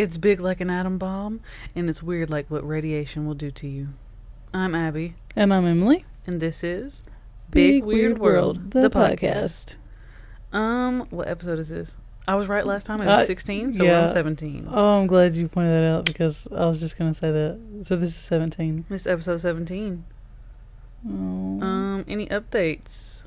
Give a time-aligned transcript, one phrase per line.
[0.00, 1.40] It's big like an atom bomb,
[1.76, 3.88] and it's weird like what radiation will do to you.
[4.54, 6.06] I'm Abby, And I'm Emily.
[6.26, 7.02] and this is
[7.50, 9.76] Big, Weird, World, the, podcast.
[10.54, 11.98] Um, what episode is this?
[12.26, 13.02] I was right last time.
[13.02, 14.00] It was Uh, 16, so we're yeah.
[14.04, 14.68] on 17.
[14.70, 17.58] Oh, I'm glad you pointed that out because I was just going to say that.
[17.82, 18.86] So this is 17.
[18.88, 20.02] This is episode 17.
[21.06, 21.10] Oh.
[21.10, 23.24] Um, any updates?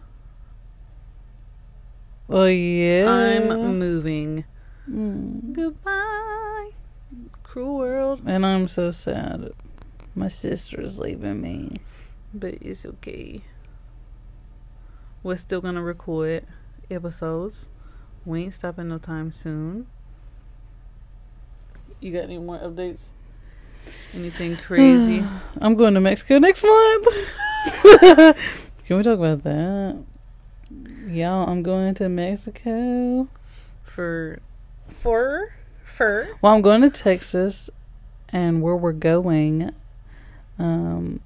[2.28, 3.08] well, yeah.
[3.08, 4.46] I'm moving.
[4.90, 5.54] Mm.
[5.54, 6.33] Goodbye,
[7.54, 8.22] cruel world.
[8.26, 9.52] And I'm so sad.
[10.16, 11.70] My sister's leaving me.
[12.34, 13.42] But it's okay.
[15.22, 16.46] We're still gonna record
[16.90, 17.70] episodes.
[18.26, 19.86] We ain't stopping no time soon.
[22.00, 23.10] You got any more updates?
[24.16, 25.24] Anything crazy?
[25.62, 27.08] I'm going to Mexico next month.
[28.88, 30.04] Can we talk about that?
[31.08, 33.28] Y'all, I'm going to Mexico.
[33.84, 34.40] for
[34.90, 35.54] for
[35.94, 36.30] fur?
[36.42, 37.70] Well, I'm going to Texas,
[38.30, 39.72] and where we're going,
[40.60, 41.22] um,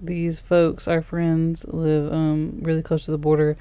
[0.00, 3.56] these folks, our friends, live um really close to the border.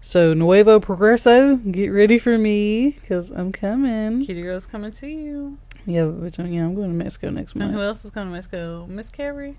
[0.00, 4.24] So Nuevo Progreso, get ready for me because I'm coming.
[4.26, 5.58] Kitty girl's coming to you.
[5.86, 8.86] Yeah, which yeah, I'm going to Mexico next And who else is coming to Mexico?
[8.88, 9.58] Miss Carrie.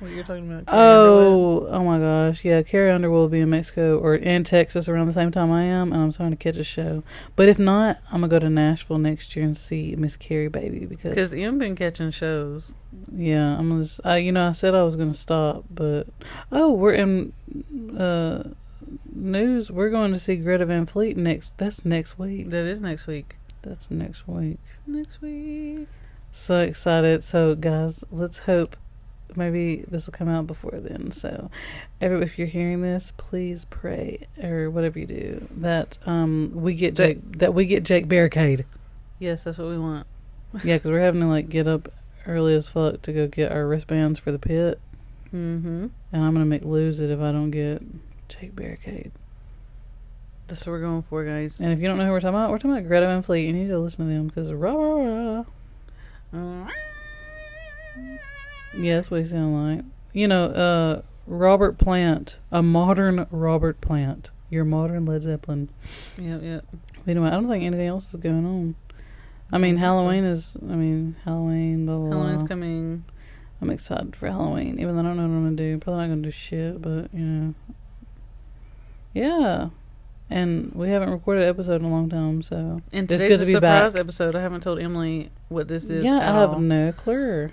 [0.00, 0.66] What you're talking about?
[0.66, 1.62] Carrie Underwood?
[1.62, 5.06] Oh, oh my gosh, yeah, Carrie Underwood will be in Mexico or in Texas around
[5.06, 7.02] the same time I am, and I'm trying to catch a show.
[7.36, 10.84] But if not, I'm gonna go to Nashville next year and see Miss Carrie baby
[10.84, 12.74] because because you've been catching shows.
[13.12, 13.84] Yeah, I'm gonna.
[13.84, 16.08] Just, I, you know, I said I was gonna stop, but
[16.50, 17.32] oh, we're in
[17.96, 18.50] uh
[19.12, 19.70] news.
[19.70, 21.56] We're going to see Greta Van Fleet next.
[21.58, 22.50] That's next week.
[22.50, 23.36] That is next week.
[23.62, 24.58] That's next week.
[24.86, 25.88] Next week.
[26.30, 27.22] So excited!
[27.22, 28.76] So guys, let's hope
[29.36, 31.10] maybe this will come out before then.
[31.10, 31.50] So,
[32.00, 37.06] if you're hearing this, please pray or whatever you do that um we get That-
[37.06, 38.64] Jake that we get Jake Barricade.
[39.18, 40.06] Yes, that's what we want.
[40.64, 41.88] Yeah, because we're having to like get up
[42.26, 44.80] early as fuck to go get our wristbands for the pit.
[45.34, 45.86] Mm-hmm.
[46.12, 47.82] And I'm gonna make lose it if I don't get
[48.28, 49.10] Jake Barricade.
[50.46, 51.58] That's what we're going for, guys.
[51.58, 53.46] And if you don't know who we're talking about, we're talking about Greta Van Fleet.
[53.46, 55.44] You need to listen to them because rah rah
[56.32, 56.68] rah.
[58.78, 59.84] Yeah, that's what he sound like.
[60.12, 65.68] You know, uh, Robert Plant, a modern Robert Plant, your modern Led Zeppelin.
[66.18, 66.64] Yep, yep.
[67.06, 68.74] Anyway, I don't think anything else is going on.
[69.52, 69.86] I I mean, don't so.
[69.86, 70.56] Halloween is.
[70.62, 71.86] I mean, Halloween.
[71.86, 72.10] Blah blah.
[72.10, 72.48] Halloween's blah.
[72.48, 73.04] coming.
[73.60, 75.78] I'm excited for Halloween, even though I don't know what I'm gonna do.
[75.78, 77.54] Probably not gonna do shit, but you know,
[79.12, 79.68] yeah.
[80.30, 83.34] And we haven't recorded an episode in a long time, so And It's today's good
[83.34, 84.00] a to be surprise back.
[84.00, 84.34] episode.
[84.34, 86.04] I haven't told Emily what this is.
[86.04, 86.60] yeah, I have all.
[86.60, 87.50] no clue.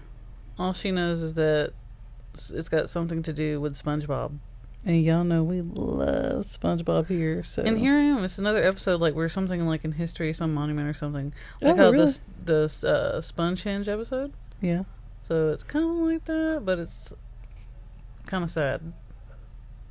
[0.60, 1.74] All she knows is that
[2.34, 4.38] it's got something to do with SpongeBob.
[4.86, 8.24] And y'all know we love SpongeBob here, so And here I am.
[8.24, 11.34] It's another episode like where something like in history, some monument or something.
[11.62, 12.06] Oh, Like how really?
[12.06, 14.34] this this uh, Spongehenge episode.
[14.60, 14.84] yeah.
[15.28, 17.14] So it's kind of like that, but it's
[18.26, 18.92] kind of sad.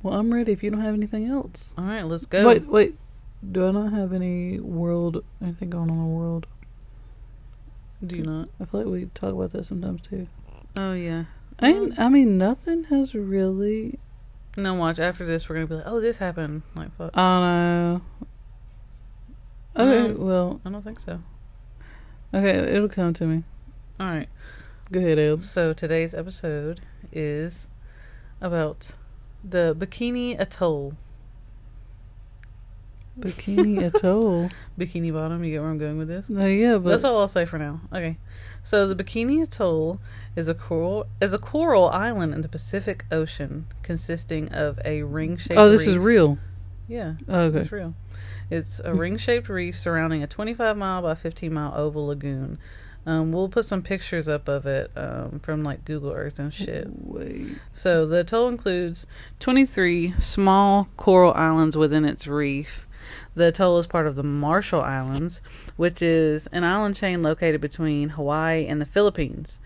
[0.03, 0.51] Well, I'm ready.
[0.51, 2.45] If you don't have anything else, All right, let's go.
[2.45, 2.95] wait, wait.
[3.49, 6.47] Do I not have any world anything going on in the world?
[8.05, 8.49] Do you not?
[8.59, 10.27] I feel like we talk about that sometimes too.
[10.77, 11.25] Oh yeah.
[11.59, 13.99] And I mean, nothing has really.
[14.57, 14.99] No, watch.
[14.99, 16.63] After this, we're gonna be like, oh, this happened.
[16.75, 17.11] Like, fuck.
[17.15, 18.01] I don't know.
[19.77, 20.17] Okay, Mm.
[20.17, 21.21] well, I don't think so.
[22.33, 23.43] okay, it'll come to me.
[23.99, 24.27] All right.
[24.91, 25.43] Go ahead, Elbs.
[25.43, 26.81] So today's episode
[27.13, 27.69] is
[28.41, 28.95] about
[29.43, 30.95] the Bikini Atoll.
[33.21, 34.49] Bikini Atoll.
[34.79, 35.43] Bikini Bottom.
[35.43, 36.29] You get where I'm going with this?
[36.29, 37.81] No, yeah, but That's all I'll say for now.
[37.93, 38.17] Okay.
[38.63, 39.99] So the Bikini Atoll
[40.35, 45.57] is a coral is a coral island in the Pacific Ocean consisting of a ring-shaped
[45.57, 46.37] oh, this is real.
[46.87, 47.13] Yeah.
[47.27, 47.59] Oh, okay.
[47.59, 47.93] It's real.
[48.49, 52.59] It's a ring-shaped reef surrounding a 25 mile by 15 mile oval lagoon.
[53.05, 56.87] Um, we'll put some pictures up of it um, from like Google Earth and shit.
[56.89, 57.57] Wait.
[57.73, 59.07] So the atoll includes
[59.39, 62.87] 23 small coral islands within its reef.
[63.35, 65.41] The atoll is part of the Marshall Islands,
[65.77, 69.59] which is an island chain located between Hawaii and the Philippines.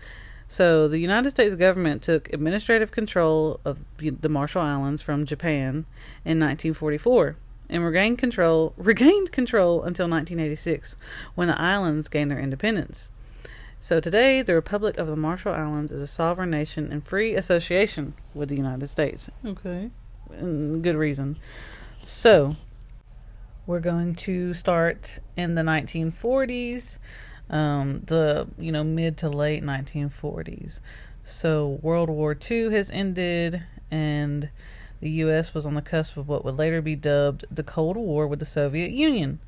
[0.48, 5.86] So the United States government took administrative control of the Marshall Islands from Japan
[6.24, 7.36] in 1944
[7.68, 10.96] and regained control regained control until 1986
[11.34, 13.10] when the islands gained their independence.
[13.80, 18.14] So today, the Republic of the Marshall Islands is a sovereign nation in free association
[18.34, 19.30] with the United States.
[19.44, 19.90] Okay.
[20.30, 21.36] And good reason.
[22.04, 22.56] So,
[23.66, 26.98] we're going to start in the 1940s,
[27.50, 30.80] um, the you know mid to late 1940s.
[31.24, 34.50] So World War II has ended, and
[35.00, 35.52] the U.S.
[35.52, 38.46] was on the cusp of what would later be dubbed the Cold War with the
[38.46, 39.40] Soviet Union.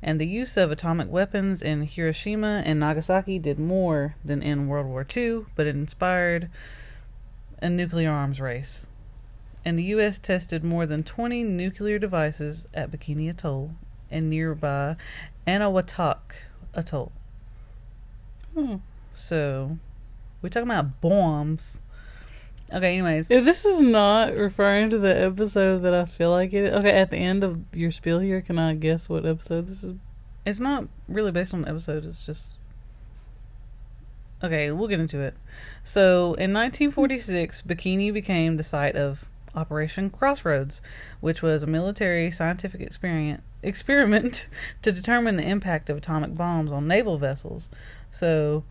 [0.00, 4.86] And the use of atomic weapons in Hiroshima and Nagasaki did more than in World
[4.86, 6.50] War II, but it inspired
[7.60, 8.86] a nuclear arms race.
[9.64, 10.18] And the U.S.
[10.18, 13.72] tested more than 20 nuclear devices at Bikini Atoll
[14.10, 14.96] and nearby
[15.46, 16.18] Enewetak
[16.74, 17.12] Atoll.
[18.54, 18.76] Hmm.
[19.12, 19.78] So,
[20.40, 21.78] we're talking about bombs.
[22.72, 23.30] Okay, anyways.
[23.30, 27.10] If this is not referring to the episode that I feel like it, okay, at
[27.10, 29.94] the end of your spiel here, can I guess what episode this is?
[30.44, 32.58] It's not really based on the episode, it's just.
[34.42, 35.34] Okay, we'll get into it.
[35.84, 40.80] So, in 1946, Bikini became the site of Operation Crossroads,
[41.20, 44.48] which was a military scientific experiment experiment
[44.82, 47.68] to determine the impact of atomic bombs on naval vessels.
[48.10, 48.64] So,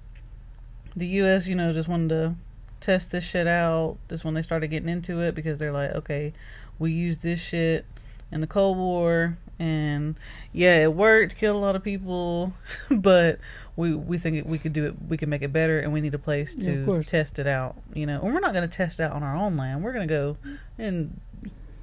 [0.96, 2.36] the U.S., you know, just wanted to
[2.82, 3.98] test this shit out.
[4.10, 6.34] This when they started getting into it because they're like, okay,
[6.78, 7.86] we use this shit
[8.32, 10.16] in the Cold War, and
[10.52, 12.54] yeah, it worked, killed a lot of people,
[12.92, 13.40] but
[13.76, 16.02] we we think it, we could do it, we can make it better, and we
[16.02, 17.08] need a place to course.
[17.08, 17.76] test it out.
[17.94, 19.84] You know, and we're not going to test it out on our own land.
[19.84, 20.38] We're going to go
[20.78, 21.20] and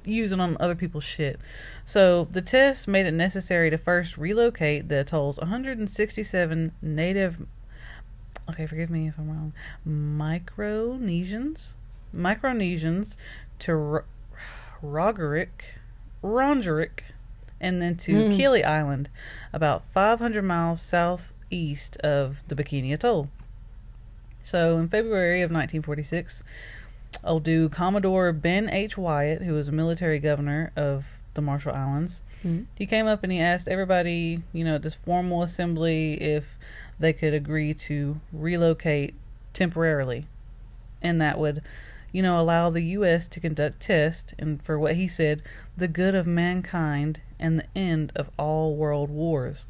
[0.05, 1.39] use it on other people's shit.
[1.85, 7.45] So the test made it necessary to first relocate the atoll's 167 native.
[8.49, 9.53] Okay, forgive me if I'm wrong.
[9.87, 11.73] Micronesians,
[12.15, 13.15] Micronesians
[13.59, 14.05] to R-
[16.23, 17.01] Rongerik,
[17.61, 18.37] and then to Mm.
[18.37, 19.09] Kili Island,
[19.53, 23.29] about 500 miles southeast of the Bikini Atoll.
[24.41, 26.43] So in February of 1946,
[27.23, 28.97] old dude Commodore Ben H.
[28.97, 32.65] Wyatt, who was a military governor of the Marshall Islands, Mm.
[32.75, 36.57] he came up and he asked everybody, you know, at this formal assembly if
[36.99, 39.13] they could agree to relocate
[39.53, 40.25] temporarily.
[41.01, 41.61] And that would,
[42.11, 43.27] you know, allow the U.S.
[43.29, 45.41] to conduct tests and, for what he said,
[45.77, 49.65] the good of mankind and the end of all world wars.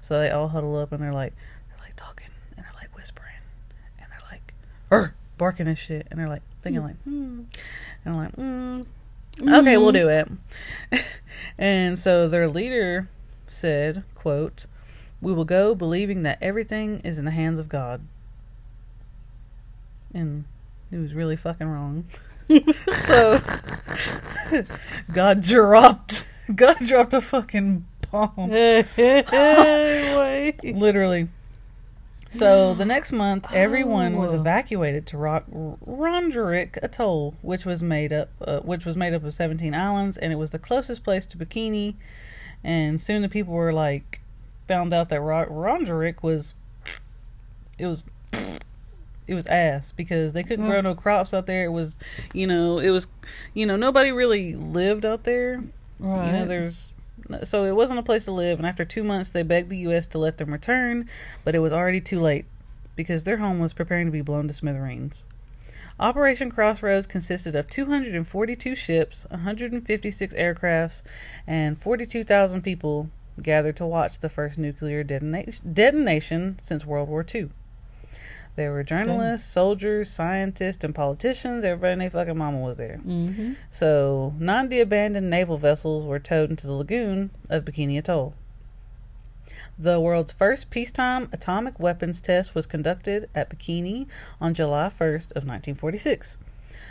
[0.00, 1.34] So they all huddle up and they're like,
[1.68, 3.36] they're like talking and they're like whispering
[3.98, 4.54] and they're like,
[4.92, 6.06] er, barking and shit.
[6.10, 7.42] And they're like thinking, like, hmm.
[8.04, 8.86] And I'm like, mm,
[9.60, 10.30] okay, we'll do it.
[11.58, 13.08] and so their leader
[13.48, 14.66] said, quote,
[15.20, 18.02] we will go believing that everything is in the hands of God.
[20.12, 20.44] And
[20.94, 22.04] he was really fucking wrong.
[22.92, 23.38] so
[25.12, 28.50] God dropped God dropped a fucking bomb.
[30.62, 31.28] Literally.
[32.30, 34.38] So the next month, everyone was Oh.
[34.40, 39.34] evacuated to Rock Rongerik Atoll, which was made up, uh, which was made up of
[39.34, 41.94] seventeen islands, and it was the closest place to Bikini.
[42.62, 44.20] And soon the people were like,
[44.68, 46.54] found out that Ro- Rongerik was,
[47.78, 48.04] it was,
[49.26, 50.84] it was ass because they couldn't grow Mm.
[50.84, 51.64] no crops out there.
[51.64, 51.96] It was,
[52.32, 53.08] you know, it was,
[53.54, 55.62] you know, nobody really lived out there.
[55.98, 56.26] Right.
[56.26, 56.92] You know, there's
[57.44, 60.06] so it wasn't a place to live, and after two months, they begged the U.S.
[60.08, 61.08] to let them return,
[61.42, 62.44] but it was already too late
[62.96, 65.26] because their home was preparing to be blown to smithereens.
[65.98, 71.02] Operation Crossroads consisted of 242 ships, 156 aircrafts,
[71.46, 73.08] and 42,000 people
[73.40, 77.48] gathered to watch the first nuclear detona- detonation since World War II.
[78.56, 81.64] There were journalists, soldiers, scientists, and politicians.
[81.64, 83.00] Everybody and their fucking mama was there.
[83.04, 83.54] Mm-hmm.
[83.68, 88.34] So, 90 abandoned naval vessels were towed into the lagoon of Bikini Atoll.
[89.76, 94.06] The world's first peacetime atomic weapons test was conducted at Bikini
[94.40, 96.38] on July 1st of 1946.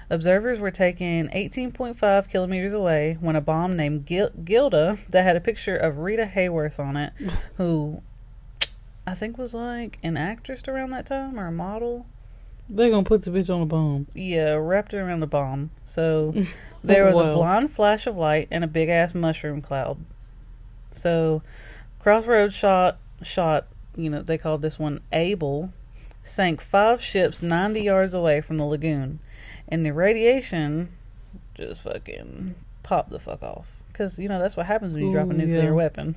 [0.09, 5.41] Observers were taken 18.5 kilometers away when a bomb named Gil- Gilda that had a
[5.41, 7.13] picture of Rita Hayworth on it,
[7.55, 8.01] who
[9.05, 12.05] I think was like an actress around that time or a model.
[12.69, 14.07] They're gonna put the bitch on a bomb.
[14.15, 15.71] Yeah, wrapped it around the bomb.
[15.83, 16.33] So
[16.83, 17.33] there was a Wow.
[17.35, 19.97] blind flash of light and a big ass mushroom cloud.
[20.93, 21.41] So
[21.99, 25.71] Crossroads shot shot, you know, they called this one Able,
[26.23, 29.19] sank five ships ninety yards away from the lagoon.
[29.67, 30.89] And the radiation
[31.55, 33.81] just fucking popped the fuck off.
[33.93, 35.71] Because, you know, that's what happens when you drop a nuclear yeah.
[35.71, 36.15] weapon.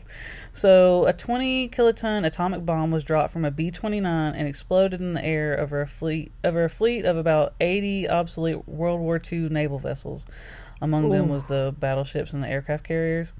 [0.54, 5.12] So, a 20 kiloton atomic bomb was dropped from a B 29 and exploded in
[5.12, 9.50] the air over a fleet over a fleet of about 80 obsolete World War II
[9.50, 10.24] naval vessels.
[10.80, 13.32] Among them was the battleships and the aircraft carriers.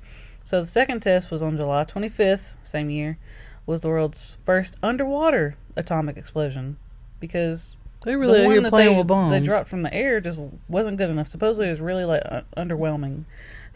[0.44, 3.18] So, the second test was on July 25th, same year,
[3.64, 6.76] was the world's first underwater atomic explosion.
[7.18, 9.32] Because They really the one that playing they, with bombs.
[9.32, 10.38] they dropped from the air just
[10.68, 11.26] wasn't good enough.
[11.28, 13.24] Supposedly, it was really like uh, underwhelming.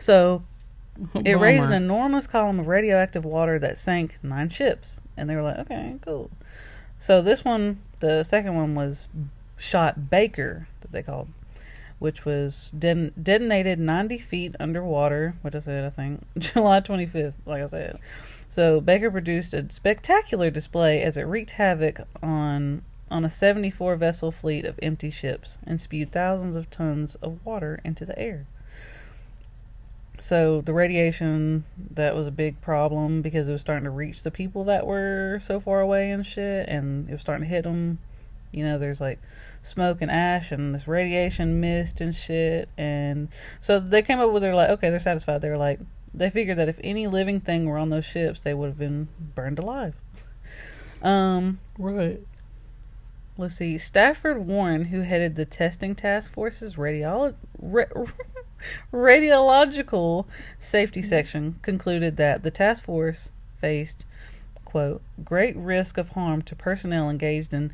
[0.00, 0.42] So
[1.24, 5.42] it raised an enormous column of radioactive water that sank nine ships, and they were
[5.42, 6.30] like, "Okay, cool."
[6.98, 9.08] So this one, the second one, was
[9.56, 11.28] shot Baker that they called,
[11.98, 15.34] which was den- detonated 90 feet underwater.
[15.42, 17.34] which I said, I think July 25th.
[17.46, 17.98] Like I said,
[18.50, 24.30] so Baker produced a spectacular display as it wreaked havoc on on a 74 vessel
[24.30, 28.46] fleet of empty ships and spewed thousands of tons of water into the air.
[30.20, 34.30] So the radiation that was a big problem because it was starting to reach the
[34.30, 37.98] people that were so far away and shit, and it was starting to hit them.
[38.52, 39.18] You know, there's like
[39.62, 43.28] smoke and ash and this radiation mist and shit, and
[43.60, 45.40] so they came up with they're like, okay, they're satisfied.
[45.40, 45.80] They're like,
[46.12, 49.08] they figured that if any living thing were on those ships, they would have been
[49.34, 49.94] burned alive.
[51.02, 52.20] Um, Right.
[53.38, 53.78] let's see.
[53.78, 57.84] Stafford Warren, who headed the testing task force's radiolo- ra-
[58.92, 60.26] radiological
[60.58, 64.06] safety section, concluded that the task force faced,
[64.64, 67.72] quote, great risk of harm to personnel engaged in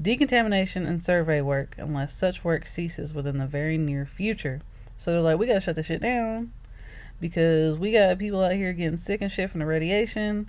[0.00, 4.60] decontamination and survey work unless such work ceases within the very near future.
[4.96, 6.52] So they're like, we gotta shut this shit down
[7.20, 10.48] because we got people out here getting sick and shit from the radiation.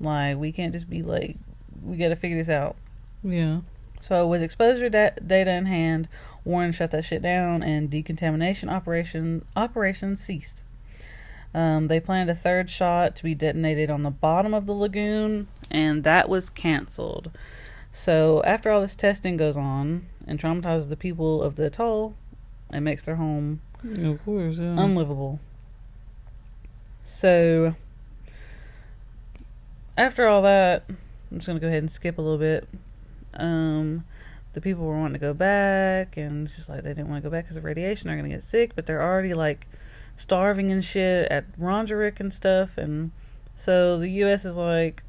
[0.00, 1.36] Like, we can't just be like,
[1.82, 2.76] we gotta figure this out.
[3.22, 3.60] Yeah.
[4.00, 6.08] So, with exposure da- data in hand,
[6.44, 10.62] Warren shut that shit down, and decontamination operation operations ceased.
[11.52, 15.48] Um, they planned a third shot to be detonated on the bottom of the lagoon,
[15.70, 17.30] and that was canceled.
[17.92, 22.14] So, after all this testing goes on and traumatizes the people of the atoll,
[22.72, 24.58] it makes their home Of course.
[24.58, 24.80] Yeah.
[24.82, 25.40] unlivable.
[27.04, 27.74] So,
[29.98, 32.68] after all that, I'm just gonna go ahead and skip a little bit.
[33.34, 34.04] Um,
[34.52, 37.28] the people were wanting to go back, and it's just like they didn't want to
[37.28, 38.08] go back because of radiation.
[38.08, 39.68] They're gonna get sick, but they're already like
[40.16, 42.76] starving and shit at Rongerik and stuff.
[42.76, 43.12] And
[43.54, 44.44] so the U.S.
[44.44, 45.02] is like,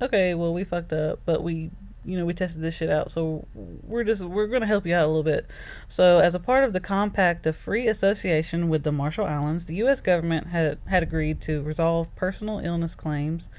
[0.00, 1.70] okay, well we fucked up, but we,
[2.04, 5.04] you know, we tested this shit out, so we're just we're gonna help you out
[5.04, 5.46] a little bit.
[5.88, 9.74] So, as a part of the compact of free association with the Marshall Islands, the
[9.76, 10.00] U.S.
[10.00, 13.50] government had, had agreed to resolve personal illness claims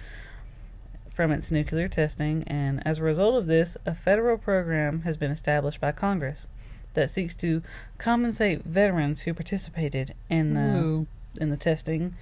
[1.18, 5.32] from its nuclear testing, and as a result of this, a federal program has been
[5.32, 6.48] established by Congress
[6.94, 7.64] that seeks to
[7.98, 11.08] compensate veterans who participated in the Ooh.
[11.42, 12.14] in the testing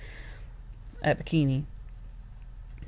[1.03, 1.65] at Bikini.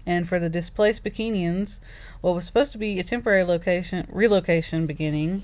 [0.06, 1.82] And for the displaced Bikinians,
[2.22, 5.44] what was supposed to be a temporary location relocation beginning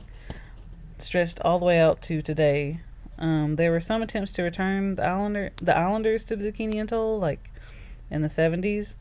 [0.98, 2.79] stretched all the way out to today.
[3.20, 7.20] Um, there were some attempts to return the islander the islanders to the Bikini Atoll,
[7.20, 7.51] like
[8.10, 8.96] in the seventies,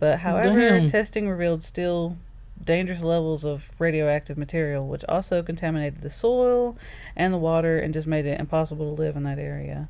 [0.00, 0.88] but however, Damn.
[0.88, 2.16] testing revealed still
[2.62, 6.76] dangerous levels of radioactive material, which also contaminated the soil
[7.14, 9.88] and the water and just made it impossible to live in that area.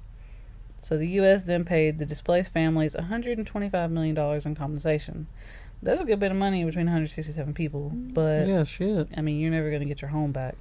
[0.80, 1.44] So the U.S.
[1.44, 5.26] then paid the displaced families $125 million in compensation.
[5.82, 8.64] That's a good bit of money between 167 people, but yeah.
[8.64, 9.08] Shit.
[9.16, 10.56] I mean, you're never going to get your home back.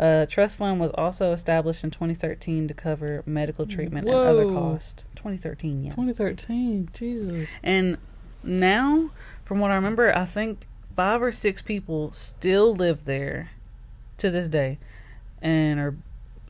[0.00, 5.04] A trust fund was also established in 2013 to cover medical treatment and other costs.
[5.16, 5.90] 2013, yeah.
[5.90, 6.88] 2013.
[6.92, 7.48] Jesus.
[7.64, 7.98] And
[8.42, 9.10] now,
[9.44, 13.50] from what I remember, I think five or six people still live there
[14.18, 14.78] to this day
[15.40, 15.96] and are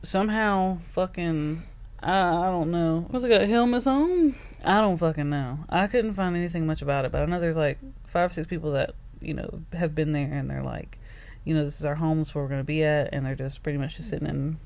[0.03, 1.63] somehow fucking.
[2.01, 3.05] I, I don't know.
[3.09, 4.35] What they got helmets on?
[4.63, 5.59] I don't fucking know.
[5.69, 7.77] I couldn't find anything much about it, but I know there's like
[8.07, 10.97] five or six people that, you know, have been there and they're like,
[11.43, 13.25] you know, this is our home, this is where we're going to be at, and
[13.25, 14.59] they're just pretty much just sitting in,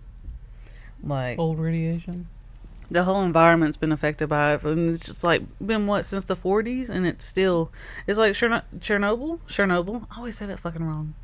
[1.04, 2.28] like, Old radiation.
[2.92, 4.64] The whole environment's been affected by it.
[4.64, 7.72] And it's just like been what since the 40s, and it's still
[8.08, 9.40] it's like Cherno- Chernobyl.
[9.48, 10.06] Chernobyl.
[10.12, 11.16] I always say that fucking wrong.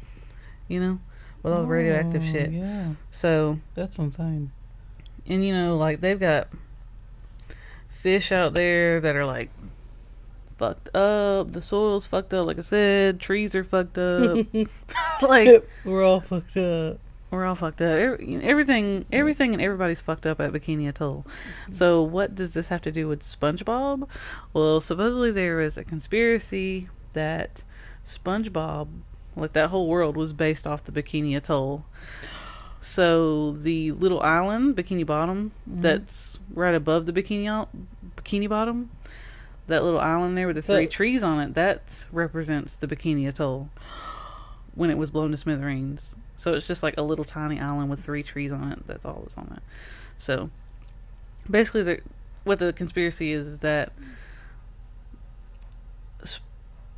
[0.67, 0.99] You know,
[1.43, 2.51] with all the radioactive Oh, shit.
[2.51, 2.91] Yeah.
[3.09, 4.51] So That's insane.
[5.27, 6.47] and you know, like they've got
[7.87, 9.49] fish out there that are like
[10.57, 11.51] fucked up.
[11.51, 12.45] The soil's fucked up.
[12.47, 14.45] Like I said, trees are fucked up.
[15.21, 16.99] like We're all fucked up.
[17.31, 17.89] We're all fucked up.
[17.91, 21.25] Every, you know, everything, everything, and everybody's fucked up at Bikini Atoll.
[21.71, 24.07] So, what does this have to do with SpongeBob?
[24.51, 27.61] Well, supposedly there was a conspiracy that
[28.05, 28.87] SpongeBob,
[29.35, 31.85] like that whole world, was based off the Bikini Atoll.
[32.79, 35.81] So, the little island, Bikini Bottom, Mhm.
[35.81, 37.67] that's right above the Bikini
[38.15, 38.89] Bikini Bottom,
[39.67, 43.27] that little island there with the three That- trees on it, that represents the Bikini
[43.27, 43.69] Atoll
[44.73, 46.15] when it was blown to smithereens.
[46.39, 48.87] So it's just like a little tiny island with three trees on it.
[48.87, 49.61] That's all that's on it.
[50.17, 50.49] So
[51.51, 51.99] basically, the
[52.45, 53.91] what the conspiracy is is that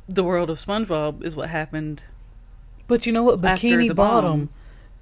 [0.08, 2.04] the world of SpongeBob is what happened.
[2.86, 3.40] But you know what?
[3.40, 4.50] Bikini Bottom.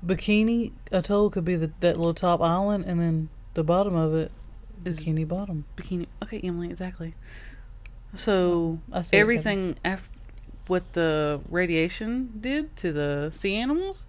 [0.04, 4.32] Bikini Atoll could be the, that little top island, and then the bottom of it
[4.86, 5.66] Is- Bikini Bottom.
[5.76, 6.06] Bikini.
[6.22, 7.14] Okay, Emily, exactly.
[8.14, 10.08] So I see everything after
[10.66, 14.06] what the radiation did to the sea animals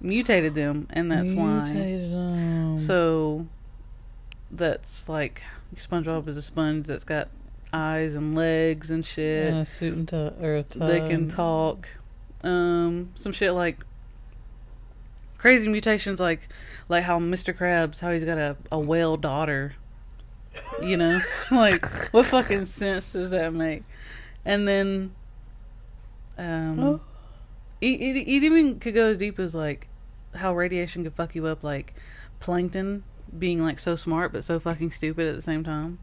[0.00, 1.62] mutated them, and that's why.
[1.70, 2.78] Mutated 'em.
[2.78, 3.46] So
[4.50, 5.42] that's like
[5.76, 7.28] SpongeBob is a sponge that's got
[7.72, 9.48] eyes and legs and shit.
[9.48, 10.86] and a suit and tie or a tie.
[10.86, 11.88] they can talk.
[12.44, 13.78] Um, some shit like
[15.38, 16.48] crazy mutations, like
[16.88, 17.56] like how Mr.
[17.56, 19.74] Krabs, how he's got a a whale daughter.
[20.82, 23.82] You know, like what fucking sense does that make?
[24.44, 25.10] And then,
[26.38, 27.00] um, Oh.
[27.80, 29.88] It, it, it even could go as deep as like
[30.34, 31.94] how radiation could fuck you up, like
[32.40, 33.04] plankton
[33.36, 35.98] being like so smart but so fucking stupid at the same time.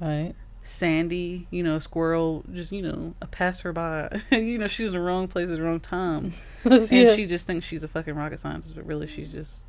[0.00, 0.34] Right.
[0.62, 4.22] Sandy, you know, squirrel, just you know, a passerby.
[4.30, 6.34] you know, she's in the wrong place at the wrong time,
[6.64, 9.62] and she just thinks she's a fucking rocket scientist, but really she's just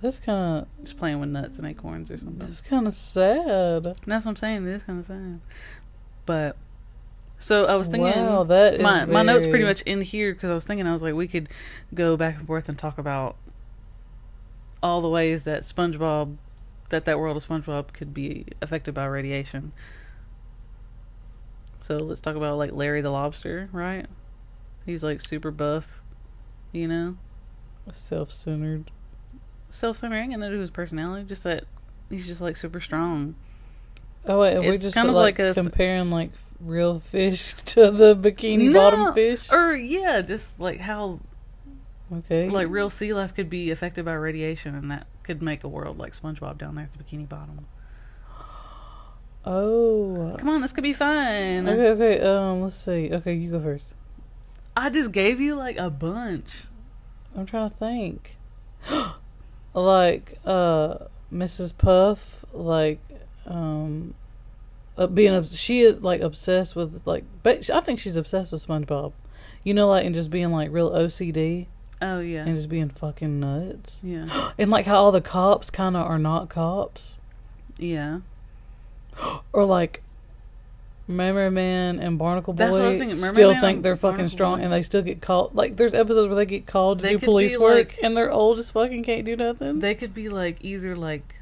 [0.00, 2.38] That's kind of just playing with nuts and acorns or something.
[2.38, 3.86] that's kind of sad.
[3.86, 4.66] And that's what I'm saying.
[4.66, 5.40] It is kind of sad,
[6.26, 6.56] but
[7.42, 8.24] so I was thinking.
[8.26, 10.92] wow, that is my my notes pretty much in here because I was thinking I
[10.92, 11.48] was like we could
[11.92, 13.36] go back and forth and talk about
[14.82, 16.36] all the ways that SpongeBob
[16.90, 19.72] that that world of SpongeBob could be affected by radiation.
[21.82, 24.06] So let's talk about like Larry the lobster, right?
[24.86, 26.00] He's like super buff,
[26.70, 27.16] you know,
[27.90, 28.90] self-centered.
[29.70, 30.16] self-centered.
[30.16, 31.64] Ain't got nothing to do his personality, just that
[32.08, 33.34] he's just like super strong.
[34.26, 36.30] Oh wait, we just kind of like, like a- comparing like
[36.62, 39.52] real fish to the bikini No, bottom fish?
[39.52, 41.20] Or yeah, just like how
[42.12, 45.68] Okay, like real sea life could be affected by radiation, and that could make a
[45.68, 47.66] world like SpongeBob down there at the Bikini Bottom.
[49.46, 50.36] oh.
[50.38, 51.68] Come on, this could be fun.
[51.68, 52.20] Okay, okay.
[52.20, 53.10] Um, let's see.
[53.10, 53.94] Okay, you go first.
[54.76, 56.64] I just gave you like a bunch.
[57.34, 58.36] I'm trying to think.
[59.74, 60.96] like uh
[61.32, 61.76] Mrs.
[61.76, 63.00] Puff, like
[63.46, 64.14] um
[64.96, 69.12] uh, being she is like obsessed with like but I think she's obsessed with SpongeBob.
[69.64, 71.66] You know like and just being like real OCD
[72.00, 74.00] Oh yeah, and just being fucking nuts.
[74.02, 74.26] yeah,
[74.58, 77.18] And like how all the cops kind of are not cops
[77.78, 78.20] yeah.
[79.52, 80.02] or like
[81.08, 83.16] Mermaid Man and Barnacle Boy That's what I was thinking.
[83.18, 84.64] Still Man think they're fucking Barnacle strong Boy.
[84.64, 87.18] and they still get called like there's episodes where they get called to They do
[87.20, 89.78] police work like- and they're old as fucking can't do nothing.
[89.80, 91.36] They could be like either like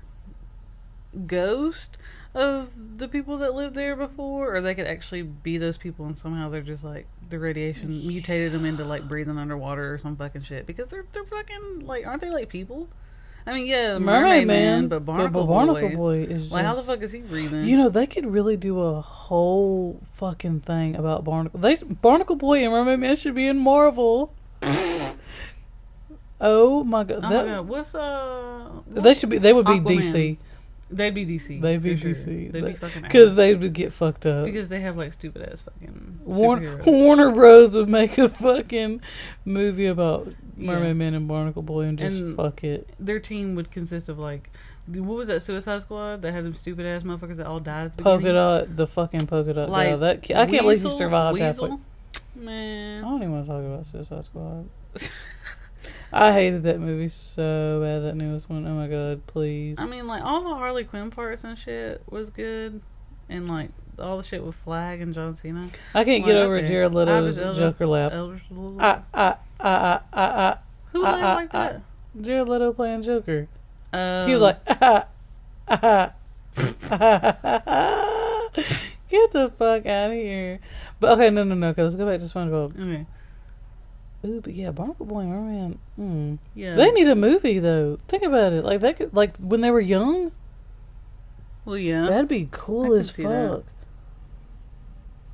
[1.27, 1.97] ghost
[2.35, 6.19] of the people that lived there before, or they could actually be those people, and
[6.19, 10.43] somehow they're just like the radiation mutated them into like breathing underwater or some fucking
[10.43, 10.67] shit.
[10.67, 12.89] Because they're they're fucking like aren't they like people?
[13.47, 16.27] I mean, yeah, Mermaid, Man, but Barnacle, but Barnacle Boy.
[16.27, 17.65] Boy is Like, how the fuck is he breathing?
[17.65, 21.59] You know, they could really do a whole fucking thing about Barnacle.
[21.59, 24.35] They Barnacle Boy and Mermaid Man should be in Marvel.
[26.41, 28.69] oh my god, oh that, my god, what's uh?
[28.87, 29.39] they should be.
[29.39, 29.99] They would be Aquaman.
[29.99, 30.39] DC
[30.93, 31.61] They'd be DC.
[31.61, 32.11] They'd be sure.
[32.11, 32.51] DC.
[32.53, 34.45] They'd be fucking because they would get fucked up.
[34.45, 36.81] because they have like stupid ass fucking Warner.
[36.85, 39.01] Warner Bros would make a fucking
[39.45, 40.93] movie about Mermaid Yeah.
[40.95, 42.89] Man and Barnacle Boy and just And- fuck it.
[42.99, 44.51] Their team would consist of like,
[44.89, 47.97] what was that Suicide Squad that had them stupid ass motherfuckers that all died at
[47.97, 49.99] the Polka dot, the fucking polka dot Like, girl.
[49.99, 51.75] That I can't believe he Weasel- survived Weasel?
[51.75, 54.69] I Man, don't even want to talk about Suicide Squad.
[56.13, 58.01] I hated that movie so bad.
[58.01, 58.67] That newest one.
[58.67, 59.79] Oh my god, please.
[59.79, 62.81] I mean, like all the Harley Quinn parts and shit was good,
[63.29, 65.69] and like all the shit with Flag and John Cena.
[65.95, 66.67] I can't Like, get over okay.
[66.69, 68.13] Jared Leto's Joker lap.
[68.13, 68.17] I,
[68.83, 70.59] I, I, I, I,
[70.93, 71.59] Who I- laughed I- like ah.
[71.59, 71.83] that?
[72.23, 73.47] Jared Leto playing Joker.
[73.93, 75.07] Um, He was like, ah,
[75.69, 76.13] ah,
[76.91, 78.51] ah.
[79.09, 80.59] get the fuck out of here.
[80.99, 81.69] But okay, no, no, no.
[81.69, 82.73] Okay, let's go back to SpongeBob.
[82.81, 83.07] okay,
[84.25, 85.79] Ooh, but yeah, Barnacle Boy and Merman.
[85.99, 86.39] Mm.
[86.55, 86.75] yeah.
[86.75, 87.99] They need a movie though.
[88.07, 88.65] Think about it.
[88.65, 90.33] Like they could, like when they were young,
[91.65, 92.07] well, yeah.
[92.07, 93.63] that'd be cool as see that.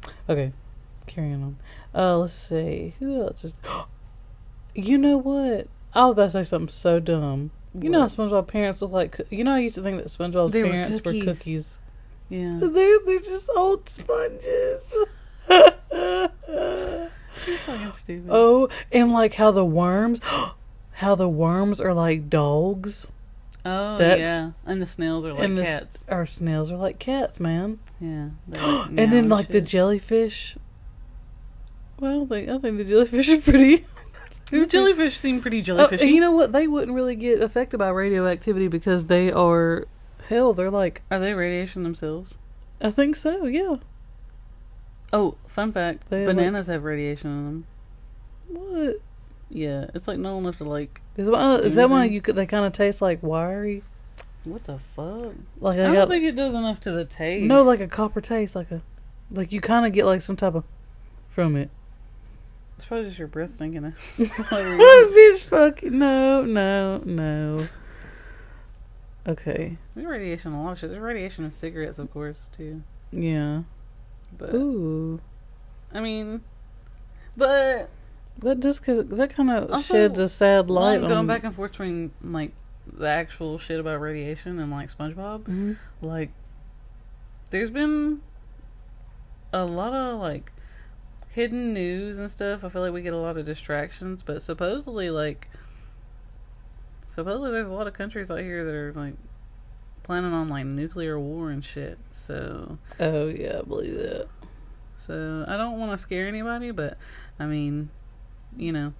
[0.02, 0.14] fuck.
[0.28, 0.52] Okay,
[1.06, 1.56] carrying on.
[1.94, 2.94] Uh, let's see.
[2.98, 3.56] Who else is?
[4.74, 5.66] you know what?
[5.94, 7.50] I was about to say something so dumb.
[7.80, 8.06] You know how?
[8.06, 9.20] SpongeBob parents look like?
[9.30, 11.24] You know, I used to think that SpongeBob's They parents were cookies.
[11.24, 11.78] cookies.
[12.28, 12.58] yeah.
[12.60, 14.94] They're they're just old sponges.
[17.36, 18.28] Fucking stupid.
[18.30, 20.20] oh, and like how the worms,
[20.92, 23.06] how the worms are like dogs,
[23.68, 24.52] Oh, That's- yeah.
[24.64, 26.04] And the snails are like and the cats.
[26.08, 27.80] our snails are like cats, man.
[28.00, 28.28] Yeah.
[28.48, 30.56] like and then like the jellyfish.
[31.98, 33.84] Well, they, I think the jellyfish are pretty.
[34.48, 36.06] The jellyfish seem pretty Oh, jellyfishy.
[36.06, 36.52] you know what?
[36.52, 39.88] They wouldn't really get affected by radioactivity because they are.
[40.28, 41.02] Hell, they're like.
[41.10, 42.38] Are they radiation themselves?
[42.80, 43.46] I think so.
[43.46, 43.78] Yeah.
[45.12, 47.66] Oh, fun fact: They have, like- bananas have radiation in them.
[48.48, 49.00] What
[49.50, 51.00] Yeah, it's like not enough to like.
[51.16, 51.30] is?
[51.30, 52.14] Why, is that why mm-hmm.
[52.14, 52.36] you could?
[52.36, 53.82] They kind of taste like wiry.
[54.44, 55.34] What the fuck?
[55.60, 57.46] Like I I don't got think it does enough to the taste.
[57.46, 58.82] no, like a copper taste, like a,
[59.30, 60.64] like you kind of get like some type of,
[61.28, 61.70] from it.
[62.76, 63.82] It's probably just your breath stinking.
[64.16, 67.58] bitch, fucking no, no, no.
[69.26, 70.90] Okay, We radiation a lot of shit.
[70.90, 72.82] There's radiation in cigarettes, of course, too.
[73.10, 73.62] yeah.
[74.36, 75.20] But Ooh,
[75.92, 76.42] I mean,
[77.36, 77.88] but
[78.38, 81.08] that just cause that kind of sheds a sad well, light on.
[81.08, 82.52] going back and forth between like
[82.86, 85.44] the actual shit about radiation and like SpongeBob.
[85.44, 85.76] Mhm.
[86.02, 86.30] Like,
[87.50, 88.20] there's been
[89.52, 90.52] a lot of like
[91.30, 92.64] hidden news and stuff.
[92.64, 95.48] I feel like we get a lot of distractions, but supposedly, like,
[97.08, 99.14] supposedly there's a lot of countries out here that are like
[100.06, 101.98] planning on like nuclear war and shit.
[102.12, 104.28] So, Oh yeah, I believe that.
[104.96, 106.96] so I don't want to scare anybody, but
[107.40, 107.90] I mean,
[108.56, 108.94] you know,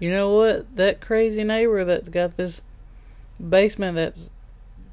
[0.00, 0.74] You know what?
[0.76, 2.60] That crazy neighbor that's got this
[3.38, 4.30] basement that's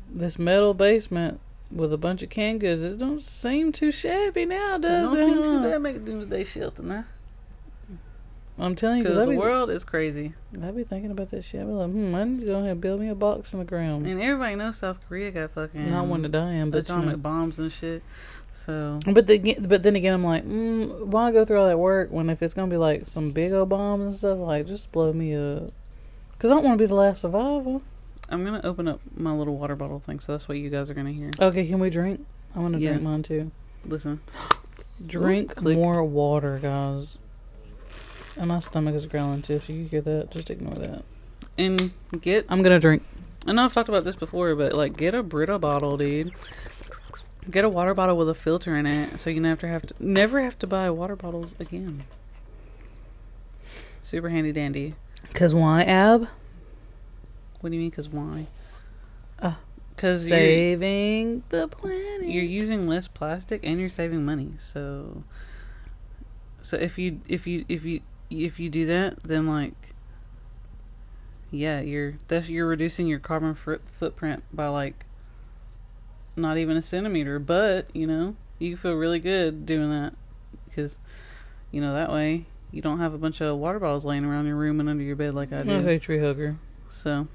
[0.10, 1.40] this metal basement
[1.72, 2.84] with a bunch of canned goods.
[2.84, 5.44] It don't seem too shabby now, does it don't it?
[5.44, 7.06] seem too bad making doomsday shelter now
[8.60, 10.34] I'm telling you, because because the be, world is crazy.
[10.62, 11.62] I be thinking about that shit.
[11.62, 13.60] I be like, hmm, I need to go ahead and build me a box in
[13.60, 14.06] the ground.
[14.06, 17.12] And everybody knows South Korea got fucking Not one to die in, but you atomic
[17.12, 17.18] know.
[17.18, 18.04] bombs and shit.
[18.52, 22.12] So But the, but then again, I'm like, mm, why go through all that work
[22.12, 25.14] when if it's gonna be like some big old bombs and stuff, like just blow
[25.14, 25.72] me up.
[26.38, 27.80] Cause I don't want to be the last survivor.
[28.30, 30.94] I'm gonna open up my little water bottle thing, so that's what you guys are
[30.94, 31.32] gonna hear.
[31.40, 32.26] Okay, can we drink?
[32.56, 32.90] I want to Yeah.
[32.92, 33.52] drink mine too.
[33.86, 34.20] Listen,
[35.06, 35.78] Drink click.
[35.78, 37.18] more water, guys.
[38.38, 39.56] And my stomach is growling too.
[39.56, 41.04] If you hear that, just ignore that.
[41.58, 41.92] and
[42.22, 42.46] get.
[42.50, 43.04] I'm gonna drink.
[43.46, 46.32] I know I've talked about this before, but like, get a Brita bottle, dude.
[47.50, 50.42] Get a water bottle with a filter in it, so you never have to never
[50.42, 52.04] have to buy water bottles again.
[54.02, 54.96] Super handy dandy.
[55.34, 56.28] Cause why, Ab?
[57.60, 57.92] What do you mean?
[57.92, 58.48] Cause why?
[59.40, 59.54] Uh,
[59.98, 62.28] Cause Saving the planet.
[62.28, 64.54] you're using less plastic and you're saving money.
[64.58, 65.24] So,
[66.62, 69.94] so if you if you if you if you do that, then like,
[71.52, 75.06] yeah, you're that's you're reducing your carbon foot footprint by like
[76.36, 77.40] not even a centimeter.
[77.40, 80.14] But you know, you feel really good doing that
[80.66, 81.00] because
[81.72, 84.56] you know that way you don't have a bunch of water bottles laying around your
[84.56, 85.72] room and under your bed like I do.
[85.72, 86.58] Okay, tree hugger.
[86.90, 87.28] So,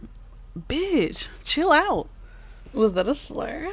[0.59, 2.09] bitch, chill out.
[2.73, 3.73] Was that a slur?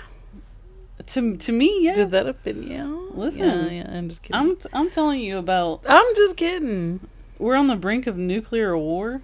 [1.05, 1.95] To to me, yes.
[1.97, 3.11] Did that offend you?
[3.15, 4.35] Listen, yeah, yeah, I'm just kidding.
[4.35, 6.99] I'm t- I'm telling you about I'm just kidding.
[7.43, 9.21] We're on the brink of nuclear war,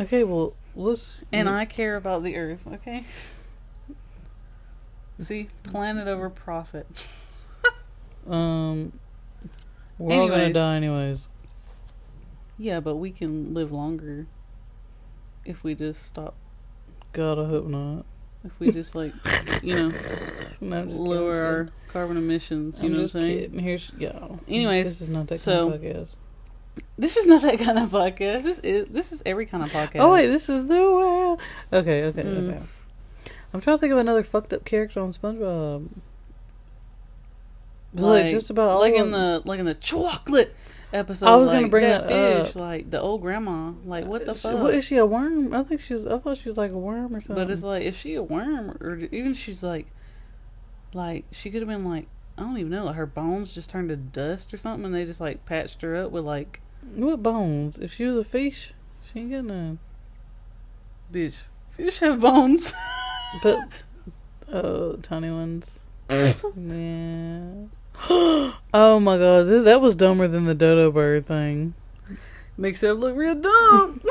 [0.00, 1.22] Okay, well, let's.
[1.32, 2.66] and I care about the Earth.
[2.66, 3.04] Okay.
[5.18, 6.86] See, planet over profit.
[8.26, 8.98] Um,
[9.98, 11.28] we're all gonna die anyways.
[12.56, 14.24] Yeah, but we can live longer
[15.44, 16.34] if we just stop.
[17.12, 18.06] God, I hope not.
[18.42, 19.12] If we just like,
[19.62, 19.92] you know,
[20.62, 21.44] No, lower kidding.
[21.46, 22.80] our carbon emissions.
[22.80, 23.38] You I'm know what I'm saying?
[23.40, 23.58] kidding.
[23.58, 24.40] Here's go.
[24.48, 26.14] Anyways, this is not that so- kind of podcast.
[26.96, 28.42] This is not that kind of podcast.
[28.44, 30.00] This is this is every kind of podcast.
[30.00, 31.40] Oh wait, this is the world.
[31.72, 32.48] Okay, okay, Mm.
[32.50, 32.60] okay.
[33.52, 35.88] I'm trying to think of another fucked up character on SpongeBob.
[37.94, 40.54] Like, just about all like of in the like in the chocolate
[40.92, 41.26] episode.
[41.26, 43.70] I was gonna bring that, that fish, like the old grandma.
[43.84, 44.58] Like what the fuck?
[44.60, 45.54] What is she a worm?
[45.54, 46.04] I think she's.
[46.04, 47.44] I thought she was like a worm or something.
[47.44, 49.86] But it's like is she a worm or even she's like,
[50.92, 52.06] like she could have been like
[52.36, 52.86] I don't even know.
[52.86, 55.94] Like her bones just turned to dust or something, and they just like patched her
[55.94, 56.60] up with like
[56.94, 57.78] what bones?
[57.78, 58.72] If she was a fish,
[59.04, 59.78] she ain't got none.
[61.12, 61.42] bitch.
[61.72, 62.72] Fish have bones.
[63.42, 63.58] But
[64.52, 65.86] oh, tiny ones.
[66.08, 67.64] yeah.
[68.08, 71.74] oh my god, th- that was dumber than the dodo bird thing.
[72.56, 74.00] Makes it look real dumb.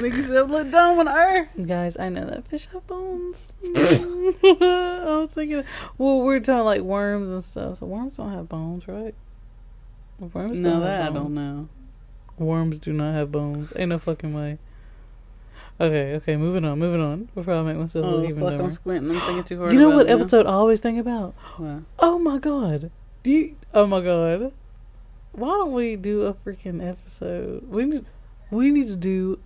[0.00, 1.48] Makes it look dumb on her.
[1.66, 3.52] Guys, I know that fish have bones.
[3.64, 5.64] I was thinking,
[5.98, 7.78] well, we're talking like worms and stuff.
[7.78, 9.16] So worms don't have bones, right?
[10.18, 11.68] Worms No, that I don't know.
[12.38, 13.72] Worms do not have bones.
[13.76, 14.58] Ain't no fucking way.
[15.80, 17.28] Okay, okay, moving on, moving on.
[17.34, 18.50] We'll probably make myself Oh look even fuck!
[18.50, 18.64] dumber.
[18.64, 19.10] I'm squinting.
[19.10, 19.72] I'm thinking too hard.
[19.72, 20.14] You know what now.
[20.14, 21.34] episode I always think about?
[21.56, 21.82] What?
[21.98, 22.90] Oh my god.
[23.24, 24.52] Do you oh my god.
[25.32, 27.68] Why don't we do a freaking episode?
[27.68, 28.04] We need
[28.52, 29.40] we need to do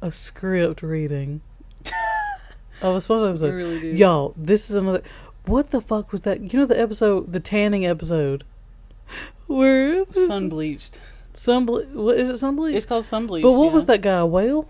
[0.00, 1.42] a script reading.
[2.80, 3.52] of a special episode.
[3.52, 3.92] really.
[3.94, 5.02] Y'all, this is another
[5.44, 6.52] what the fuck was that?
[6.52, 8.44] You know the episode the tanning episode?
[9.46, 11.00] Where Sun bleached.
[11.34, 12.76] sun ble- what is it sun bleach?
[12.76, 13.42] It's called sun bleach.
[13.42, 13.72] But what yeah.
[13.72, 14.18] was that guy?
[14.18, 14.68] A whale?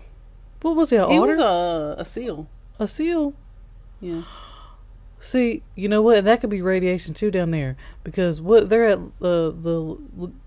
[0.61, 0.95] What was he?
[0.97, 1.27] A He otter?
[1.27, 2.47] was a a seal.
[2.79, 3.33] a seal?
[4.01, 4.23] Yeah.
[5.19, 6.23] See, you know what?
[6.25, 9.97] That could be radiation too down there because what they're at uh, the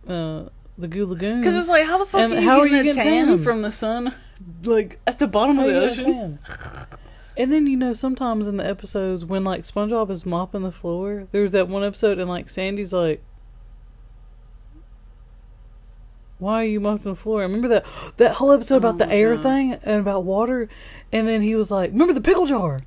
[0.06, 1.40] uh, the Goo Lagoon.
[1.40, 3.02] Because it's like, how the fuck And are you how are getting you a getting
[3.12, 3.38] tan tan?
[3.38, 4.14] from the sun,
[4.64, 6.38] like at the bottom How of the ocean?
[7.38, 11.26] And then you know sometimes in the episodes when like SpongeBob is mopping the floor,
[11.32, 13.22] there's that one episode and like Sandy's like,
[16.38, 17.40] why are you mopping the floor?
[17.40, 17.86] I Remember that
[18.18, 20.68] that whole episode about Oh the air thing and about water,
[21.12, 22.80] and then he was like, "Remember the pickle jar?"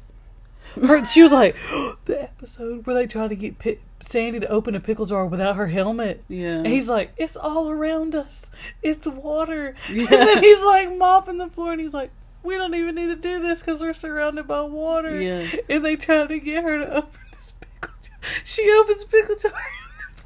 [0.76, 1.56] Her, she was like,
[2.06, 5.56] "The episode where they try to get Pi- Sandy to open a pickle jar without
[5.56, 6.58] her helmet." Yeah.
[6.58, 8.52] And he's like, "It's all around us.
[8.84, 10.04] It's water." Yeah.
[10.04, 12.12] And then he's like mopping the floor, and he's like,
[12.44, 15.50] "We don't even need to do this because we're surrounded by water." Yeah.
[15.68, 18.18] And they try to get her to open this pickle jar.
[18.44, 19.52] She opens pickle jar,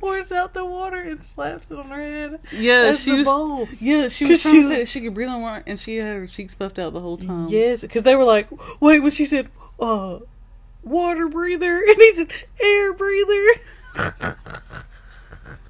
[0.03, 2.39] pours out the water, and slaps it on her head.
[2.51, 3.25] Yeah, she was.
[3.25, 3.69] bowl.
[3.79, 5.95] Yeah, she was trying she to say that she could breathe on water, and she
[5.97, 7.47] had her cheeks puffed out the whole time.
[7.47, 8.47] Yes, because they were like,
[8.81, 10.19] "Wait," when she said, "Uh,
[10.83, 13.45] water breather," and he said, "Air breather."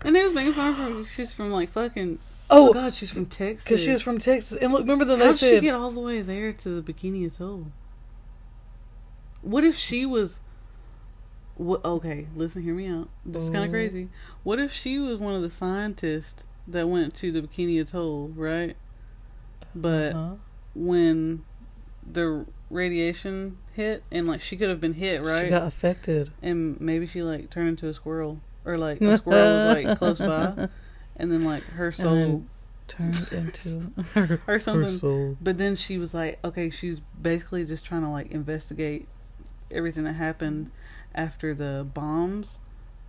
[0.05, 1.05] and they was making fun of her.
[1.05, 2.17] She's from like fucking.
[2.49, 3.63] Oh, Oh, God, she's from Texas.
[3.63, 4.57] because she was from Texas.
[4.57, 6.93] And look, remember that How they did she get all the way there to the
[6.93, 7.67] Bikini Atoll?
[9.41, 10.39] What if she was?
[11.55, 11.83] What?
[11.85, 13.09] Okay, listen, hear me out.
[13.25, 14.09] This is kind of crazy.
[14.43, 18.75] What if she was one of the scientists that went to the Bikini Atoll, right?
[19.75, 20.35] But Uh-huh.
[20.75, 21.43] when
[22.11, 25.43] the radiation hit, and like she could have been hit, right?
[25.45, 26.31] She got affected.
[26.41, 30.19] and maybe she like turned into a squirrel, or like a squirrel was like close
[30.19, 30.69] by,
[31.17, 32.43] and then like her soul
[32.85, 34.83] Turned into her, or something.
[34.83, 35.37] her soul.
[35.41, 39.07] But then she was like, okay, she's basically just trying to like investigate
[39.71, 40.69] everything that happened
[41.15, 42.59] after the bombs.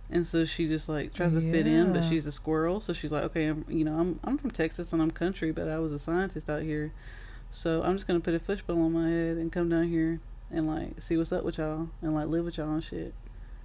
[0.09, 2.79] And so she just like tries to fit in, but she's a squirrel.
[2.79, 5.67] So she's like, okay, I'm you know I'm I'm from Texas and I'm country, but
[5.67, 6.93] I was a scientist out here,
[7.49, 10.19] so I'm just gonna put a fishbowl on my head and come down here
[10.51, 13.15] and like see what's up with y'all and like live with y'all and shit.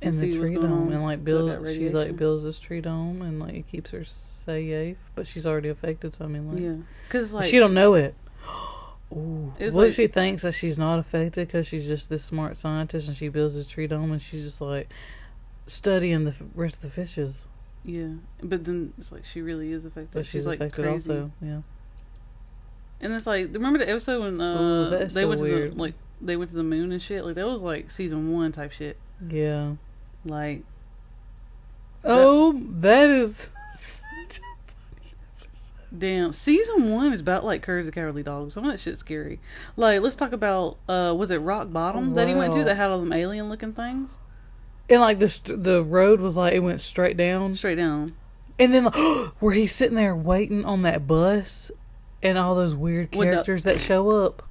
[0.02, 3.20] And see the tree going dome, and like builds, she like builds this tree dome,
[3.20, 4.96] and like it keeps her safe.
[5.14, 6.76] But she's already affected, so I mean, like, yeah,
[7.06, 8.14] because like she don't know it.
[9.12, 9.52] Ooh.
[9.58, 13.08] It's what like- she thinks that she's not affected because she's just this smart scientist
[13.08, 14.88] and she builds this tree dome and she's just like
[15.66, 17.46] studying the f- rest of the fishes,
[17.84, 18.08] yeah,
[18.42, 20.10] but then it's like she really is affected.
[20.12, 21.10] but she's, like affected crazy.
[21.12, 21.30] also.
[21.40, 21.60] Yeah.
[23.00, 25.94] And it's like remember the episode when uh Ooh, they so went to the like
[26.20, 27.24] they went to the moon and shit.
[27.24, 28.98] Like that was like season one type shit.
[29.28, 29.74] Yeah.
[30.24, 30.64] Like
[32.04, 35.79] Oh, that is such a funny episode.
[35.96, 38.52] Damn, season one is about like Courage the Cowardly Dog.
[38.52, 39.40] Some of that shit's scary.
[39.76, 42.90] Like let's talk about uh was it Rock Bottom that he went to that had
[42.90, 44.18] all them alien looking things
[44.88, 48.14] And like the st- the road was like it went straight down, straight down.
[48.58, 48.94] and then like,
[49.40, 51.70] where he's sitting there waiting on that bus,
[52.22, 54.42] and all those weird With the- characters that show up.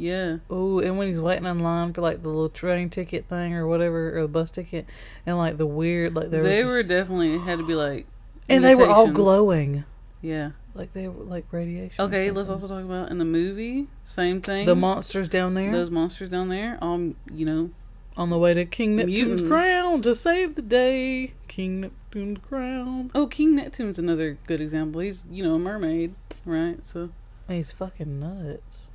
[0.00, 3.52] Yeah, Oh, and when he's waiting in line for like the little train ticket thing
[3.54, 4.86] or whatever, or the bus ticket,
[5.26, 8.06] and like the weird, like they, they, were, were just- definitely had to be like
[8.48, 9.16] and they were all imitations.
[9.16, 9.84] glowing,
[10.20, 10.50] Yeah.
[10.74, 12.04] like they like radiation.
[12.04, 14.66] Okay, let's also talk about in the movie same thing.
[14.66, 16.76] the monsters down there those monsters down there.
[16.82, 17.70] Um, you know,
[18.16, 19.42] on the way to King Neptune's Mutants.
[19.42, 21.34] crown to save the day.
[21.46, 23.10] King Neptune's crown.
[23.14, 25.00] Oh, King Neptune's another good example.
[25.00, 26.84] He's, you know, a mermaid, right?
[26.84, 27.10] So,
[27.46, 28.88] He's fucking nuts.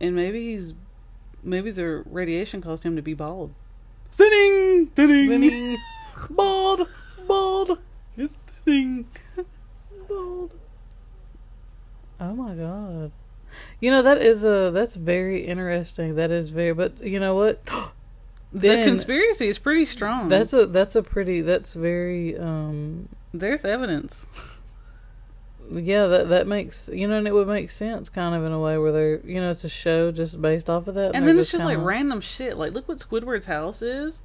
[0.00, 0.74] and maybe he's,
[1.42, 3.54] maybe the radiation caused him to be bald.
[4.12, 5.28] Thinning, thinning.
[5.28, 5.78] Thinning,
[6.30, 6.88] bald,
[7.26, 7.78] bald,
[8.16, 9.06] it's thinning,
[10.14, 10.54] bald.
[12.20, 13.12] Oh my god.
[13.80, 16.14] You know that is a that's very interesting.
[16.16, 17.60] That is very, but you know what?
[18.56, 20.28] The conspiracy is pretty strong.
[20.28, 24.28] That's a that's a pretty that's very um There's evidence.
[25.72, 28.60] yeah that that makes you know and it would make sense kind of in a
[28.60, 31.34] way where they're you know it's a show just based off of that And they're
[31.34, 32.56] then it's just like kinda- random shit.
[32.56, 34.22] Like, look what Squidward's house is,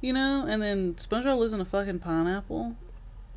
[0.00, 0.46] you know?
[0.46, 2.76] And then SpongeBob lives in a fucking pineapple.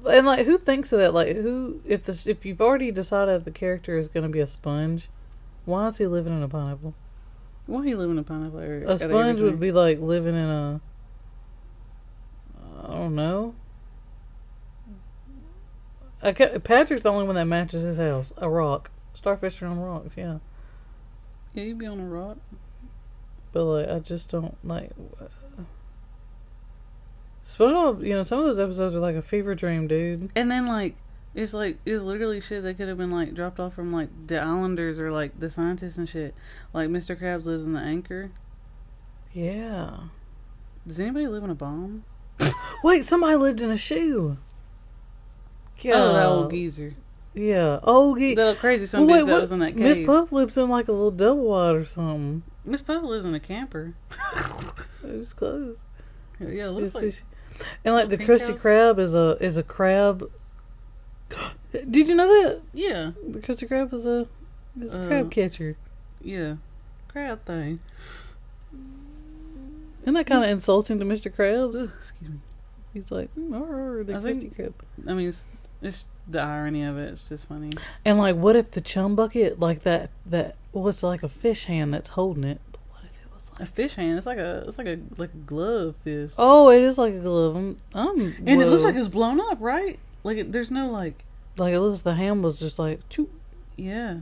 [0.08, 3.52] And like who thinks of that like who if the if you've already decided the
[3.52, 5.10] character is going to be a sponge
[5.66, 6.94] why is he living in a pineapple
[7.66, 8.60] Why he living in a pineapple?
[8.60, 10.82] Or, a sponge would be like living in a
[12.84, 13.56] I don't know.
[16.22, 18.34] I Patrick's the only one that matches his house.
[18.38, 18.92] A rock.
[19.14, 20.40] Starfish are on rocks, yeah.
[21.54, 22.38] Yeah, you'd be on a rock.
[23.52, 24.92] But like, I just don't like.
[27.58, 30.30] SpongeBob, you know, some of those episodes are like a fever dream, dude.
[30.36, 30.96] And then like
[31.34, 34.40] it's like it's literally shit that could have been like dropped off from like the
[34.40, 36.36] islanders or like the scientists and shit.
[36.74, 37.20] Like Mr.
[37.20, 38.32] Krabs lives in the anchor.
[39.34, 39.98] Yeah.
[40.88, 42.04] Does anybody live in a bomb?
[42.84, 44.38] Wait, somebody lived in a shoe.
[45.86, 46.94] Oh, that old geezer.
[47.34, 47.80] Yeah.
[47.84, 48.36] Oh, geezer.
[48.36, 50.00] That crazy Well, son bitch wait, that what- was in that Miss.
[50.06, 52.44] Puff lives in like a little double wide or something.
[52.66, 53.94] Miss Puff lives in a camper.
[55.02, 55.86] It was close.
[56.40, 57.39] Yeah, it looks It's like
[57.86, 58.58] and like the Krusty?
[58.58, 60.30] Krab is a is a crab.
[61.72, 64.28] Did you know that yeah, the Krusty Krab is a
[64.82, 65.78] is a Uh, crab catcher?
[66.22, 66.56] yeah,
[67.08, 67.80] crab thing.
[70.02, 71.32] Isn't that kind of insulting to Mr.
[71.34, 71.92] Krabs?
[72.00, 72.40] Excuse me.
[72.94, 74.74] He's like, mm, the I Krusty Krab.
[75.08, 75.46] I mean, it's,
[75.82, 77.10] it's the irony of it.
[77.10, 77.70] It's just funny.
[78.06, 81.66] And like, what if the chum bucket, like that, that well, it's like a fish
[81.66, 82.62] hand that's holding it.
[83.40, 84.18] But what if it was A fish hand.
[84.18, 86.36] It's like a it's like a like a glove fist.
[86.38, 87.56] Oh, it is like a glove.
[87.56, 90.00] I'm, I'm and it looks like it's blown up, right?
[90.24, 91.24] Like it, there's no like
[91.58, 92.02] like it looks.
[92.02, 93.30] The hand was just like, choo.
[93.76, 94.20] yeah.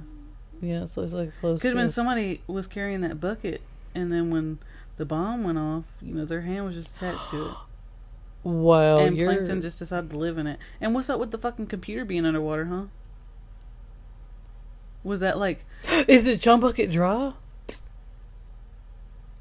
[0.59, 1.61] Yeah, so it's like a close.
[1.61, 3.61] Could have been somebody was carrying that bucket,
[3.93, 4.57] and then when
[4.97, 7.55] the bomb went off, you know, their hand was just attached to it,
[8.43, 10.57] Wow, and you're plankton just decided to live in it.
[10.81, 12.85] And what's up with the fucking computer being underwater, huh?
[15.03, 15.63] Was that like?
[16.07, 17.33] is the chum bucket dry?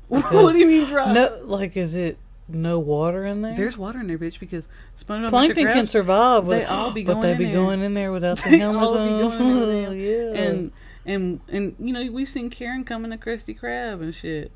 [0.31, 1.13] what do you mean dry?
[1.13, 3.57] No, like is it no water in there?
[3.57, 5.31] There's water in there, bitch, because SpongeBob, Mr.
[5.31, 7.53] plankton can Krabs, survive, They with, all be but going they in be there.
[7.55, 9.21] going in there without the They helmets all be on.
[9.21, 9.99] going in there with
[10.37, 10.73] yeah, and
[11.05, 14.53] and and you know we've seen Karen coming to Krusty Krab and shit.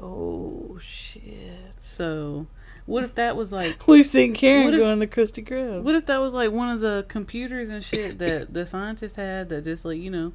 [0.00, 1.22] oh shit.
[1.78, 2.46] So,
[2.86, 3.86] what if that was like?
[3.86, 5.82] We've seen Karen if- going to Krusty Krab.
[5.82, 9.48] What if that was like one of the computers and shit that the scientists had
[9.50, 10.32] that just like you know,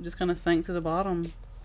[0.00, 1.24] just kind of sank to the bottom,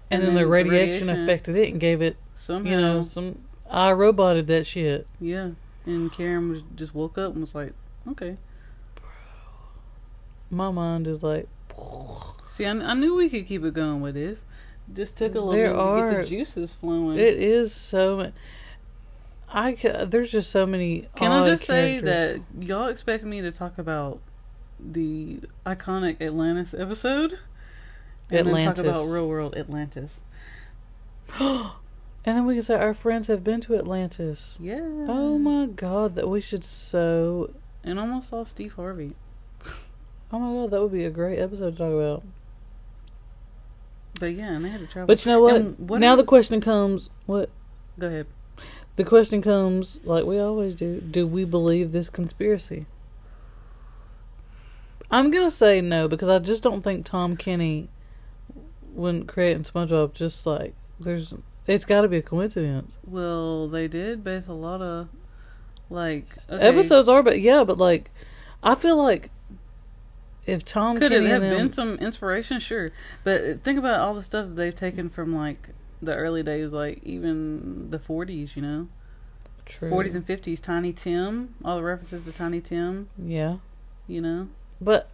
[0.09, 2.69] and, then, the radiation, affected it and gave it, somehow.
[2.71, 3.39] you know, some.
[3.69, 5.05] I roboted that shit.
[5.19, 5.51] yeah,
[5.85, 7.73] and Karen was just woke up and was like,
[8.07, 8.37] okay.
[8.95, 9.09] Bro,
[10.49, 11.47] my mind is like,
[12.47, 14.45] See, I, I knew we could keep it going with this.
[14.93, 17.19] Just took a little There bit to are- get the juices flowing.
[17.19, 18.31] it is so.
[19.49, 21.07] I there's just so many.
[21.15, 24.19] Can I just say that y'all expect me to talk about
[24.79, 27.39] the iconic Atlantis episode?
[28.29, 29.13] And then talk about Atlantis.
[29.13, 30.21] real world Atlantis.
[32.25, 34.59] And then we can say our friends have been to Atlantis.
[34.61, 34.81] Yeah.
[34.81, 37.53] Oh my god, that we should so.
[37.85, 39.15] And almost saw Steve Harvey.
[40.29, 42.21] Oh my god, that would be a great episode to talk about.
[44.19, 45.07] But yeah, and they had to travel.
[45.07, 45.79] But you know what?
[45.79, 47.49] What now the question comes: what?
[47.97, 48.27] Go ahead.
[48.97, 52.87] The question comes, like we always do: Do we believe this conspiracy?
[55.09, 57.87] I'm gonna say no because I just don't think Tom Kenny,
[58.97, 61.33] when creating SpongeBob, just like there's,
[61.67, 62.97] it's got to be a coincidence.
[63.05, 65.09] Well, they did base a lot of
[65.89, 68.09] like okay, Episodes are, but yeah, but like,
[68.63, 69.29] I feel like
[70.45, 72.59] if Tom Could it have them, been some inspiration?
[72.59, 72.89] Sure,
[73.23, 75.69] but think about all the stuff that they've taken from like
[76.01, 78.55] the early days, like even the '40s.
[78.55, 78.87] You know,
[79.65, 79.91] True.
[79.91, 80.59] '40s and '50s.
[80.61, 83.09] Tiny Tim, all the references to Tiny Tim.
[83.21, 83.57] yeah,
[84.07, 84.47] You know,
[84.81, 85.13] but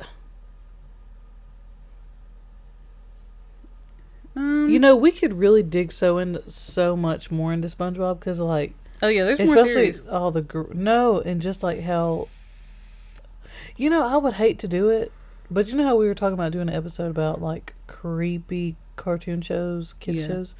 [4.36, 8.39] um, you know we could really dig so into so much more into SpongeBob because
[8.39, 12.30] like Oh yeah, there's especially all the gr- no and just like how
[13.76, 15.12] you know i would hate to do it
[15.52, 19.41] but you know how we were talking about doing an episode about like creepy cartoon
[19.41, 20.28] shows kid Yeah.
[20.28, 20.56] shows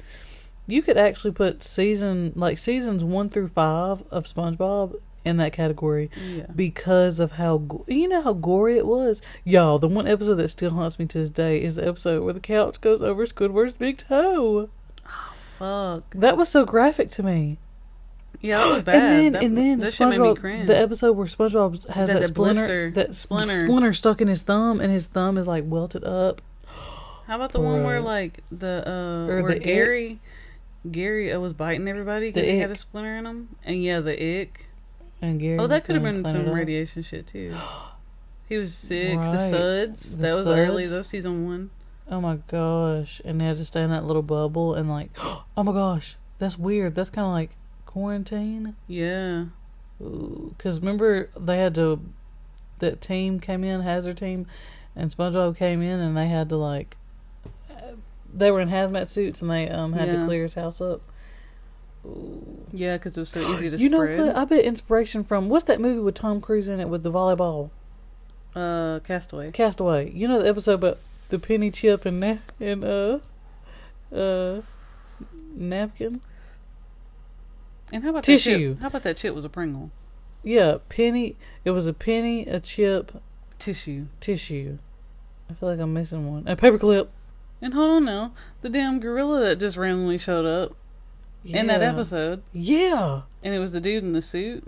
[0.66, 6.10] you could actually put season like seasons one through five of spongebob in that category
[6.22, 6.46] Yeah.
[6.54, 10.70] because of how you know how gory it was y'all the one episode that still
[10.70, 13.98] haunts me to this day is the episode where the couch goes over squidward's big
[13.98, 14.68] toe
[15.06, 15.32] Oh
[16.02, 16.10] Fuck.
[16.14, 17.58] that was so graphic to me
[18.40, 18.96] Yeah, that was bad.
[18.96, 22.08] and then, that, and then that shit made me SpongeBob, the episode where SpongeBob has
[22.08, 23.52] That- that, that splinter, blister- that splinter.
[23.66, 23.92] splinter.
[23.94, 26.42] stuck in his thumb, and his thumb is like welted up.
[27.26, 29.62] How about the one where like the uh Or where the ick.
[29.62, 30.18] Gary
[30.90, 34.12] Gary uh, was biting everybody because he had a splinter in him, and yeah, the
[34.40, 34.66] ick.
[35.24, 37.54] And Gary, Oh, that could have been some radiation shit too.
[38.46, 39.18] He was sick.
[39.18, 40.18] The suds.
[40.18, 40.84] The that was early.
[40.84, 40.90] suds.
[40.92, 41.70] That was season one.
[42.10, 43.22] Oh my gosh!
[43.24, 46.58] And they had to stay in that little bubble, and like, oh my gosh, that's
[46.58, 46.94] weird.
[46.94, 47.52] That's kind of like
[47.86, 48.76] quarantine.
[48.86, 49.46] Yeah.
[49.98, 52.00] Because remember they had to,
[52.80, 54.46] that team came in, Hazard team,
[54.94, 56.98] and SpongeBob came in, and they had to like,
[57.70, 57.92] uh,
[58.32, 60.18] they were in hazmat suits, and they um had Yeah.
[60.20, 61.00] to clear his house up.
[62.72, 64.36] Yeah, because it was so easy to You know what?
[64.36, 67.70] I bet inspiration from what's that movie with Tom Cruise in it with the volleyball
[68.54, 69.50] Uh, Castaway.
[69.52, 70.10] Castaway.
[70.10, 70.98] You know the episode about
[71.30, 73.18] the penny chip and na- and uh
[74.14, 74.60] uh
[75.56, 76.20] napkin.
[77.92, 78.50] And how about Tissue.
[78.50, 78.80] That chip?
[78.82, 79.90] How about that chip was a Pringle?
[80.42, 81.36] Yeah, penny.
[81.64, 83.22] It was a penny, a chip,
[83.58, 84.06] Tissue.
[84.20, 84.78] tissue.
[85.48, 86.46] I feel like I'm missing one.
[86.48, 87.08] A paperclip.
[87.62, 90.74] And hold on now, the damn gorilla that just randomly showed up
[91.44, 94.64] in that episode, Yeah, and it was the dude in the suit.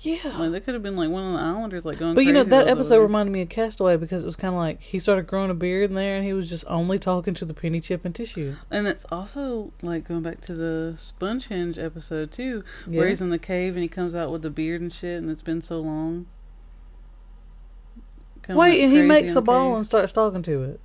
[0.00, 0.36] yeah.
[0.38, 2.14] Like that could have been like one of the Islanders, like going.
[2.14, 4.80] But you know that episode reminded me of Castaway because it was kind of like
[4.82, 7.54] he started growing a beard in there, and he was just only talking to the
[7.54, 8.56] penny chip and tissue.
[8.70, 12.98] And it's also like going back to the Spongehenge episode too, Yeah.
[13.00, 15.30] where he's in the cave and he comes out with the beard and shit, and
[15.30, 16.26] it's been so long.
[18.42, 19.76] Kinda Wait, went and he makes a ball cave.
[19.78, 20.80] and starts talking to it.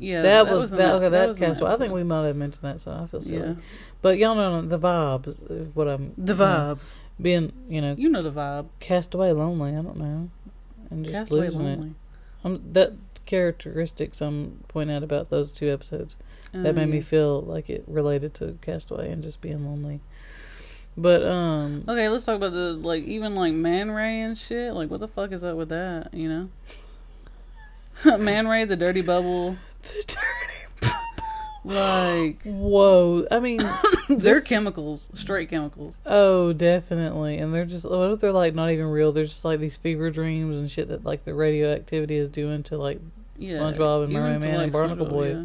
[0.00, 0.94] Yeah, that, was in that.
[0.96, 1.70] Okay, that's was that Castaway.
[1.72, 3.48] I think we might have mentioned that, so I feel silly.
[3.48, 3.54] Yeah,
[4.02, 6.12] But y'all know the vibes is what I'm.
[6.18, 6.44] the you know,
[6.76, 6.98] vibes.
[7.20, 8.66] being, you know, You know the vibe.
[8.80, 9.70] cast away lonely.
[9.76, 10.30] I don't know.
[10.90, 11.78] and just Castaway losing it.
[11.78, 11.94] lonely.
[12.42, 12.92] Um, that
[13.26, 16.16] characteristics I'm pointing out about those two episodes
[16.52, 20.00] that made me Um, feel like it related to Castaway and just being lonely.
[20.96, 24.72] But um, Okay, let's talk about the like even like Man Ray and shit.
[24.74, 26.12] Like, what the fuck is up with that?
[26.12, 26.28] You
[28.04, 29.56] know, Man Ray, the dirty bubble.
[29.82, 30.04] The
[30.82, 30.94] dirty
[31.64, 33.26] like, whoa!
[33.30, 33.58] I mean,
[34.08, 35.96] they're this- chemicals, straight chemicals.
[36.06, 37.36] Oh, definitely.
[37.38, 39.12] And they're just what if they're like not even real?
[39.12, 42.78] They're just like these fever dreams and shit that like the radioactivity is doing to
[42.78, 43.00] like
[43.36, 45.30] Yeah, SpongeBob and Mermaid Man and Barnacle Boy.
[45.32, 45.44] yeah.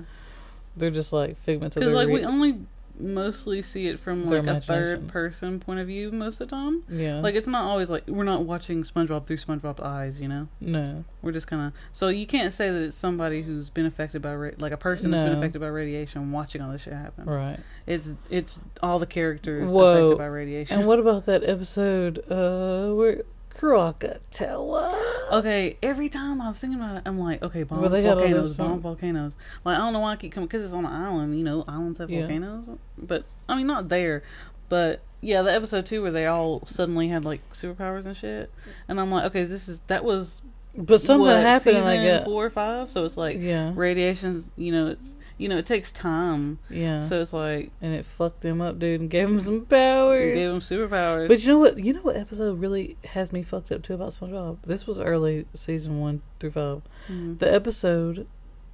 [0.78, 2.60] they're just like figments of their like we only
[3.00, 6.84] mostly see it from like a third person point of view most of the time.
[6.90, 10.48] yeah Like it's not always like we're not watching SpongeBob through SpongeBob's eyes, you know.
[10.62, 14.22] no We're just kind of so you can't say that it's somebody who's been affected
[14.22, 17.26] by ra- like a person that's been affected by radiation watching all this shit happen.
[17.26, 17.60] right.
[17.88, 20.08] It's it's all the characters Whoa.
[20.08, 20.80] affected by radiation.
[20.80, 23.24] And what about that episode uh where
[23.56, 25.28] Krakatoa?
[25.34, 28.18] Okay, every time I was thinking about it, I'm like, okay, bombs, Well, they got
[28.18, 29.36] all volcanoes, bomb volcanoes.
[29.64, 31.38] Like I don't know why I keep coming because it's on an island.
[31.38, 32.20] You know, islands have Yeah.
[32.20, 34.24] volcanoes, but I mean not there.
[34.70, 38.52] But yeah, the episode two where they all suddenly had like superpowers and shit,
[38.88, 40.42] and I'm like, okay, this is that was
[40.76, 43.72] But something what, happened and season I got four or five, so it's like yeah
[43.76, 44.50] radiation's.
[44.56, 48.42] You know, it's you know it takes time, yeah so it's like and it fucked
[48.42, 50.34] them up, dude, and gave them some powers.
[50.34, 51.28] gave them superpowers.
[51.28, 51.78] But you know what?
[51.78, 54.62] You know what episode really has me fucked up too about SpongeBob.
[54.64, 56.82] This was early season one through five.
[57.10, 57.40] Mhm.
[57.40, 58.28] The episode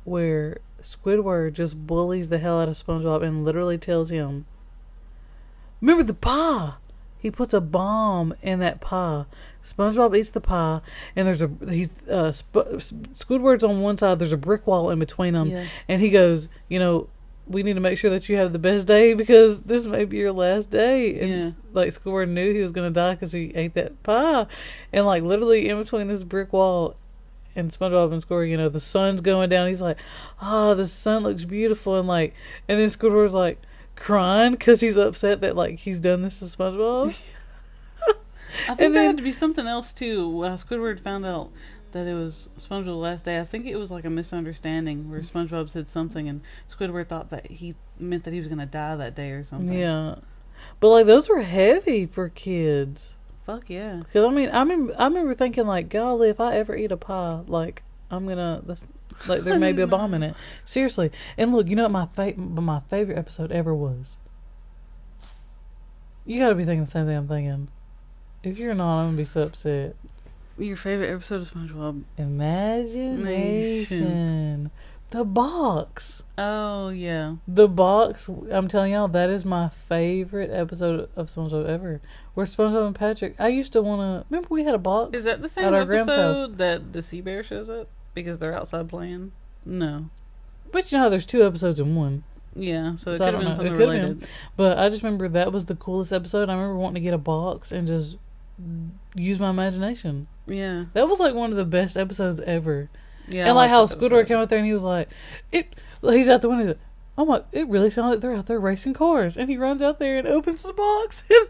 [0.04, 4.46] where Squidward just bullies the hell out of SpongeBob and literally tells him,
[5.80, 6.74] "Remember the pie."
[7.22, 9.26] He puts a bomb in that pie.
[9.64, 10.82] SpongeBob eats the pie,
[11.16, 12.82] and there's a he's uh, Sp-
[13.14, 14.18] Squidward's on one side.
[14.20, 15.66] There's a brick wall in between them, yeah.
[15.88, 17.10] and he goes, "You know,
[17.48, 20.18] we need to make sure that you have the best day because this may be
[20.18, 21.52] your last day." And Yeah.
[21.74, 24.48] like Squidward knew he was gonna die because he ate that pie,
[24.92, 26.96] and like literally in between this brick wall
[27.56, 29.68] and SpongeBob and Squidward, you know, the sun's going down.
[29.68, 29.98] He's like,
[30.42, 32.34] "Ah, the sun looks beautiful," and like,
[32.68, 33.60] and then Squidward's like
[34.02, 37.08] crying because he's upset that like he's done this to SpongeBob.
[38.08, 40.28] I think And there then- had to be something else too.
[40.30, 41.52] When Squidward found out
[41.92, 45.70] that it was SpongeBob's last day, I think it was like a misunderstanding where SpongeBob
[45.70, 49.32] said something and Squidward thought that he meant that he was gonna die that day
[49.32, 49.78] or something.
[49.78, 50.16] yeah,
[50.80, 53.18] but like those were heavy for kids.
[53.44, 53.96] Fuck yeah.
[53.98, 56.98] Because I mean, I remember, I remember thinking like, golly, if I ever eat a
[56.98, 58.88] pie, like I'm gonna, that's,
[59.28, 60.36] like there may be a bomb in it.
[60.66, 61.12] Seriously.
[61.38, 64.18] And look, you know what my fa- my favorite episode ever was.
[66.26, 67.70] You got to be thinking the same thing I'm thinking.
[68.44, 69.96] If you're not, I'm gonna be so upset.
[70.58, 72.04] Your favorite episode of SpongeBob?
[72.18, 74.72] Imagination.
[75.12, 76.24] The box.
[76.38, 77.36] Oh yeah.
[77.48, 78.30] The box.
[78.30, 82.02] I'm telling y'all, that is my favorite episode of SpongeBob ever.
[82.34, 83.36] Where SpongeBob and Patrick.
[83.40, 84.26] I used to want to.
[84.30, 85.18] Remember, we had a box.
[85.18, 88.40] Is that the same At our grandma's episode that the sea bear shows up because
[88.40, 89.32] they're outside playing?
[89.66, 90.10] No.
[90.72, 92.24] But you know there's two episodes in one.
[92.56, 93.52] Yeah, so it So I could have been.
[93.52, 94.02] It something could've been.
[94.02, 94.28] related.
[94.58, 96.50] But I just remember that was the coolest episode.
[96.50, 98.18] I remember wanting to get a box and just
[99.16, 100.28] use my imagination.
[100.48, 100.86] Yeah.
[100.94, 102.90] That was like one of the best episodes ever.
[103.30, 103.42] Yeah.
[103.42, 105.10] and I like how Squidward came out there and he was like,
[105.52, 106.76] "It." He's out the window.
[107.18, 109.38] "Oh my!" It really sounded like they're out there racing cars.
[109.38, 111.24] And he runs out there and opens the box.
[111.34, 111.48] And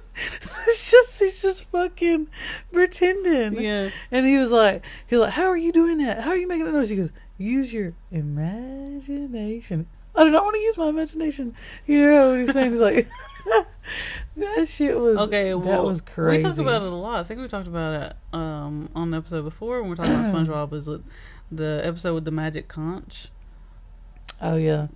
[0.67, 2.27] it's just he's just fucking
[2.71, 3.59] pretending.
[3.61, 3.89] Yeah.
[4.11, 6.21] And he was like, he was like, "How are you doing that?
[6.23, 10.55] How are you making that noise?" He goes, "Use your imagination." I do not want
[10.55, 11.55] to use my imagination.
[11.85, 12.71] You know what he's saying?
[12.71, 13.07] He's like,
[14.35, 16.37] that shit was Okay, well, That was crazy.
[16.37, 17.19] We talked about it a lot.
[17.19, 20.13] I think we talked about it um, on the episode before when we were talking
[20.13, 20.71] about SpongeBob.
[20.71, 21.01] Was it
[21.51, 23.29] the episode with the magic conch?
[24.41, 24.87] Oh yeah,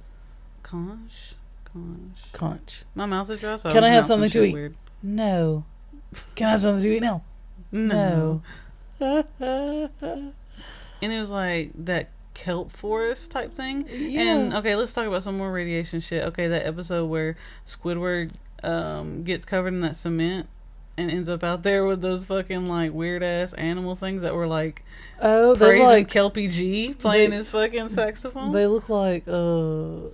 [0.65, 2.17] Conch, conch.
[2.33, 2.83] conch.
[2.95, 3.55] My mouth is dry.
[3.57, 4.53] So Can I'm have something to eat?
[4.53, 4.75] Weird.
[5.03, 5.63] No.
[6.35, 7.23] Can I have something to eat now?
[7.71, 8.41] No.
[8.99, 9.23] No.
[11.01, 13.85] And it was like that kelp forest type thing.
[13.91, 14.21] yeah.
[14.21, 16.23] And okay, let's talk about some more radiation shit.
[16.23, 17.35] Okay, that episode where
[17.67, 18.31] Squidward
[18.63, 20.47] um, gets covered in that cement
[20.97, 24.47] and ends up out there with those fucking like weird ass animal things that were
[24.47, 24.83] like
[25.21, 28.53] oh, they praising like Kelpie G playing they- his fucking saxophone.
[28.53, 30.09] they look like uh,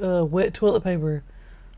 [0.00, 1.24] uh, wet toilet paper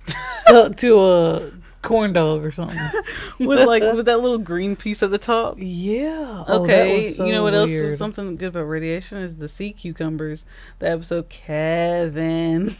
[0.06, 1.50] stuck to a
[1.82, 2.78] corn dog or something.
[3.38, 5.56] with like with that little green piece at the top.
[5.58, 6.44] Yeah.
[6.46, 9.48] Oh, Okay, was so you know what else is something good about radiation is the
[9.48, 10.44] sea cucumbers.
[10.78, 12.76] The episode Kevin.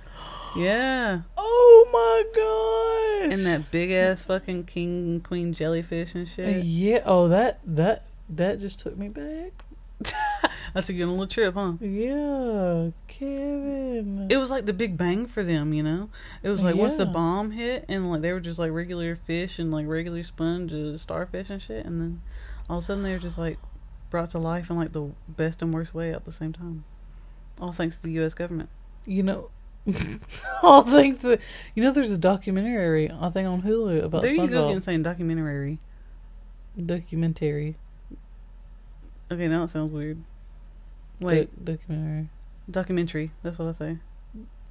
[0.56, 3.32] yeah, Oh my gosh.
[3.38, 6.64] and that big ass fucking king and queen jellyfish and shit.
[6.64, 7.00] Yeah.
[7.04, 9.64] Oh, that that that just took me back.
[10.74, 11.74] I took you on a little trip, huh?
[11.80, 14.28] Yeah, Kevin.
[14.30, 16.08] It was like the Big Bang for them, you know.
[16.42, 19.58] It was like once the bomb hit, and like they were just like regular fish
[19.58, 22.22] and like regular sponge, uh, starfish and shit, and then
[22.70, 23.58] all of a sudden they were just like
[24.08, 26.84] brought to life in like the best and worst way at the same time.
[27.60, 28.32] All thanks to the U.S.
[28.34, 28.70] government.
[29.04, 29.50] You know,
[30.62, 31.38] all thanks to
[31.74, 34.70] you know, there's a documentary I think on Hulu about there you go SpongeBob.
[34.70, 35.80] again saying documentary.
[36.82, 37.76] Documentary.
[39.32, 40.18] Okay, now it sounds weird.
[41.20, 42.28] Wait, Doc- documentary.
[42.70, 43.30] documentary.
[43.42, 43.98] That's what I say.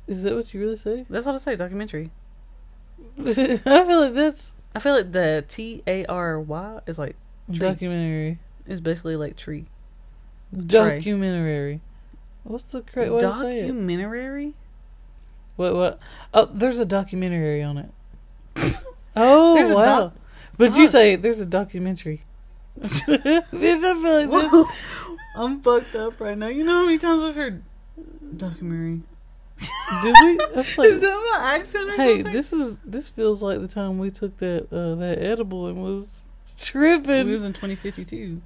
[0.07, 1.05] Is that what you really say?
[1.09, 1.55] That's what I say.
[1.55, 2.11] Documentary.
[3.19, 7.15] I feel like that's I feel like the T A R Y is like
[7.47, 7.57] Tree.
[7.59, 8.39] documentary.
[8.67, 9.65] is basically like tree.
[10.55, 11.81] Documentary.
[12.43, 13.67] What's the correct way to say it?
[13.67, 14.53] Documentary.
[15.55, 15.75] What?
[15.75, 16.01] What?
[16.33, 17.91] Oh, there's a documentary on it.
[19.15, 19.83] oh There's wow!
[19.85, 20.13] doc-
[20.57, 22.23] but you say there's a documentary.
[22.79, 24.67] Bitch, I feel like this.
[25.35, 26.47] I'm fucked up right now.
[26.47, 27.63] You know how many times I've heard
[28.35, 29.01] documentary?
[30.01, 30.39] Did we?
[30.57, 32.33] I feel Is that my accent or hey, something?
[32.33, 36.21] this is this feels like the time we took that uh, that edible and was
[36.57, 37.27] tripping.
[37.27, 38.41] We was in 2052.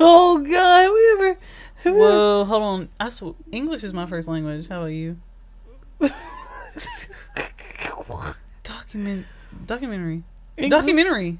[0.00, 1.38] oh God, we ever?
[1.84, 2.88] Have we ever- Whoa, hold on.
[2.98, 4.68] I sw- English is my first language.
[4.68, 5.18] How about you?
[8.62, 9.26] Document
[9.66, 10.22] documentary.
[10.56, 10.70] English?
[10.80, 11.38] Documentary.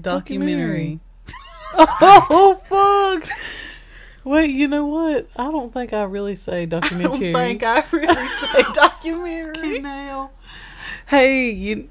[0.00, 1.00] Documentary.
[1.78, 2.60] Oh
[3.20, 3.28] fuck!
[4.24, 5.28] Wait, you know what?
[5.36, 7.28] I don't think I really say documentary.
[7.34, 9.78] I don't think I really say documentary.
[9.80, 10.30] now.
[11.06, 11.88] Hey, you.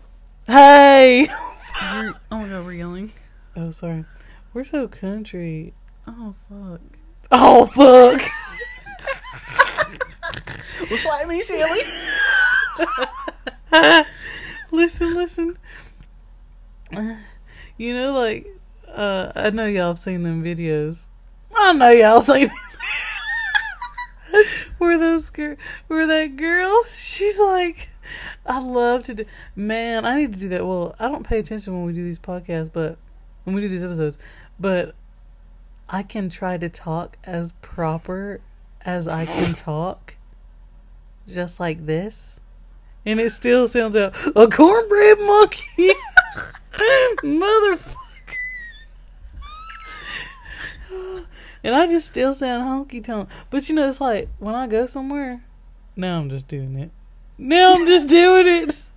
[0.47, 1.27] Hey.
[1.29, 3.11] Oh my god, we're yelling.
[3.55, 4.05] Oh, sorry.
[4.53, 5.73] We're so country.
[6.07, 6.81] Oh fuck.
[7.31, 8.21] Oh fuck!
[10.97, 11.81] Slap me, Shelly.
[14.71, 15.57] listen, listen.
[17.77, 18.47] You know, like,
[18.96, 21.06] uh, I know y'all have seen them videos.
[21.56, 22.50] I know y'all seen
[24.78, 25.56] where those girl,
[25.88, 27.89] where that girl, she's like,
[28.46, 29.26] I love to do.
[29.56, 30.66] Man, I need to do that.
[30.66, 32.98] Well, I don't pay attention when we do these podcasts, but
[33.43, 34.18] when we do these episodes,
[34.60, 34.96] but
[35.89, 38.41] I can try to talk as proper
[38.82, 40.16] as I can talk,
[41.28, 42.39] just like this,
[43.06, 45.91] and it still sounds out a cornbread monkey,
[47.24, 48.05] motherfucker.
[51.66, 53.28] And I just still sound honky tonk.
[53.49, 55.43] But you know, it's like when I go somewhere,
[55.95, 56.91] now I'm just doing it.
[57.39, 58.78] Now I'm just doing it.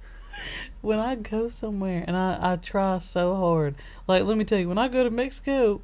[0.80, 3.74] When I go somewhere and I, I try so hard.
[4.06, 5.80] Like, let me tell you, when I go to Mexico,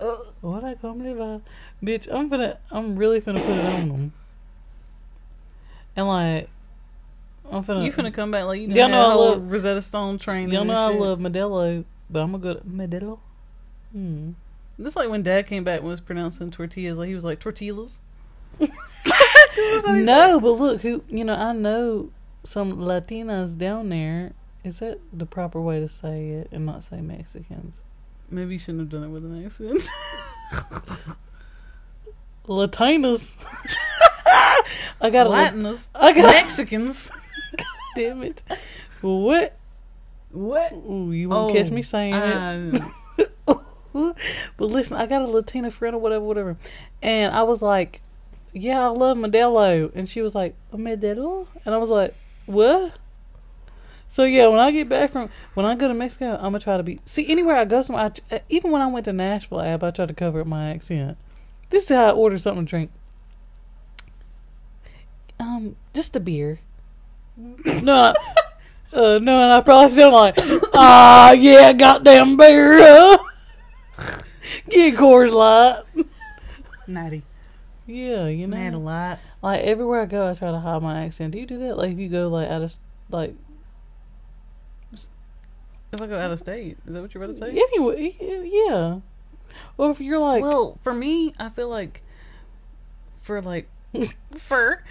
[0.00, 1.40] uh, what I come live I,
[1.84, 4.12] bitch, I'm gonna, I'm really gonna put it on them.
[5.96, 6.48] And like,
[7.52, 10.16] I'm finna, You finna come back like you know, Y'all know, I love- Rosetta Stone
[10.18, 10.50] training.
[10.54, 13.18] y'all know I love Modelo, but I'm gonna go to Modelo.
[13.92, 14.30] Hmm.
[14.82, 18.00] This like when Dad came back and was pronouncing tortillas, like he was like tortillas.
[19.86, 22.10] No, but look, who you know, I know
[22.42, 24.32] some Latinas down there.
[24.62, 27.80] Is that the proper way to say it and not say Mexicans?
[28.28, 29.82] Maybe you shouldn't have done it with an accent.
[32.46, 33.38] Latinas.
[35.00, 35.88] I got Latinas.
[35.94, 37.10] Lat- I got Mexicans.
[37.96, 38.42] damn it.
[39.00, 39.56] What?
[40.30, 40.72] What?
[40.72, 42.82] Ooh, you won't catch me saying it.
[44.56, 46.56] But listen, I got a Latina friend or whatever, whatever.
[47.02, 48.00] And I was like,
[48.52, 49.90] Yeah, I love Modelo.
[49.94, 51.46] And she was like, "A Modelo?
[51.64, 52.14] And I was like,
[52.46, 52.94] What?
[54.10, 56.76] So yeah, when I get back from when I go to Mexico, I'm gonna try
[56.76, 57.80] to be see anywhere I go.
[57.80, 60.70] Somewhere, I, even when I went to Nashville, Ab, I tried to cover up my
[60.70, 61.16] accent.
[61.70, 62.90] This is how I order something to drink.
[65.38, 66.58] Um, just a beer.
[67.36, 68.14] No, I,
[68.92, 70.34] uh, no, and I probably sound like,
[70.74, 73.16] ah, yeah, goddamn beer.
[74.70, 75.82] Get Coors Light.
[76.86, 77.22] natty.
[77.86, 79.18] Yeah, you know, Natty light.
[79.42, 81.32] like everywhere I go, I try to hide my accent.
[81.32, 81.76] Do you do that?
[81.76, 82.74] Like if you go like out of
[83.10, 83.34] like
[85.92, 87.50] If I go out of state, is that what you're about to say?
[87.50, 89.00] anyway, yeah.
[89.76, 92.02] Well, if you're like, well, for me, I feel like
[93.20, 93.68] for like
[94.36, 94.84] for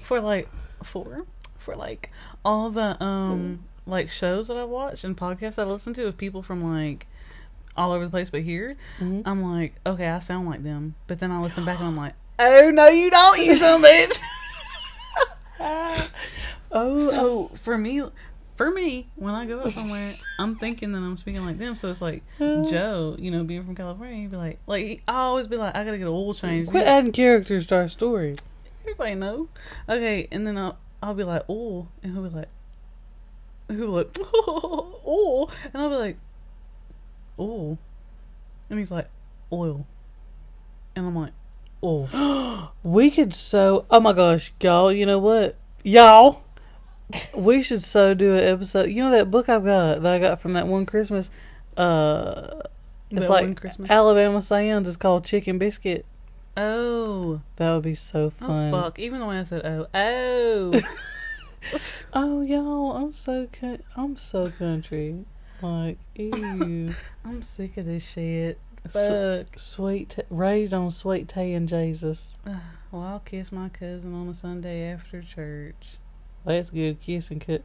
[0.00, 0.48] for like
[0.82, 1.24] for
[1.56, 2.10] for like
[2.44, 6.42] all the um like shows that I watch and podcasts I listen to of people
[6.42, 7.06] from like
[7.76, 9.22] all over the place but here, Mhm.
[9.26, 10.94] I'm like, okay, I sound like them.
[11.06, 13.84] But then I listen back and I'm like, oh no, you don't, you son of
[13.84, 14.20] a bitch.
[16.72, 18.02] oh, So for me,
[18.56, 21.74] for me, when I go out somewhere, I'm thinking that I'm speaking like them.
[21.74, 25.46] So it's like Joe, you know, being from California, he'd be like, like I always
[25.46, 26.68] be like, I gotta get an oil change.
[26.68, 28.36] quit adding characters to our story.
[28.82, 29.48] Everybody know.
[29.88, 32.48] Okay, and then I'll I'll be like, oh, and he'll be like,
[33.68, 36.16] he'll be like, oh, and I'll be like,
[37.38, 37.78] oh,
[38.70, 39.08] and he's like,
[39.52, 39.86] oil,
[40.96, 41.32] and I'm like,
[41.82, 43.86] oh, We could so.
[43.90, 44.92] Oh my gosh, y'all!
[44.92, 46.42] You know what, y'all?
[47.34, 48.88] We should so do an episode.
[48.90, 51.30] You know that book I've got that I got from that one Christmas.
[51.76, 52.62] Uh,
[53.10, 53.90] It's That like.
[53.90, 56.06] Alabama Sounds is called Chicken Biscuit.
[56.56, 58.70] oh, That would be so oh fun.
[58.70, 58.98] fuck!
[58.98, 60.80] Even the way I said oh, oh.
[62.12, 65.24] Oh, y'all, I'm so co- I'm so country.
[65.64, 66.94] Like, ew.
[67.24, 68.58] I'm sick of this shit.
[68.86, 69.58] Fuck.
[69.58, 72.36] sweet, t- raised on sweet tea and Jesus.
[72.92, 75.96] Well, I'll kiss my cousin on a Sunday after church.
[76.44, 77.00] That's good.
[77.00, 77.58] Kissing, cu-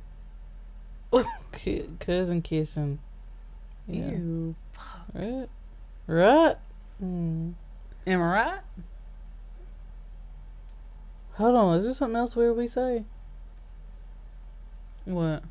[1.51, 2.97] Ki- cousin kissing.
[3.87, 4.09] Yeah.
[4.09, 4.55] Ew.
[5.13, 5.47] Right.
[6.07, 6.55] Right.
[7.03, 7.53] Mm.
[8.07, 8.59] Am I right?
[11.33, 11.77] Hold on.
[11.77, 13.03] Is there something else weird we say?
[15.05, 15.43] What?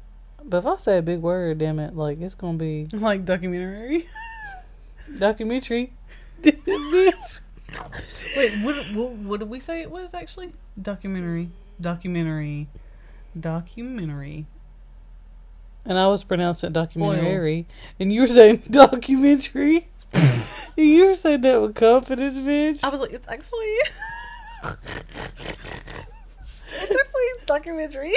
[0.45, 4.09] But if I say a big word, damn it, like it's gonna be Like documentary?
[5.19, 5.93] documentary.
[6.43, 7.41] Bitch.
[8.37, 9.11] Wait, what, what?
[9.13, 10.53] What did we say it was actually?
[10.81, 11.51] Documentary.
[11.81, 12.69] Documentary.
[13.39, 14.47] Documentary.
[15.85, 17.67] And I was pronouncing it documentary,
[17.99, 19.89] and you were saying documentary.
[20.77, 22.85] you were saying that with confidence, bitch.
[22.85, 23.77] I was like, it's actually.
[24.65, 25.05] it's
[26.73, 28.15] actually documentary.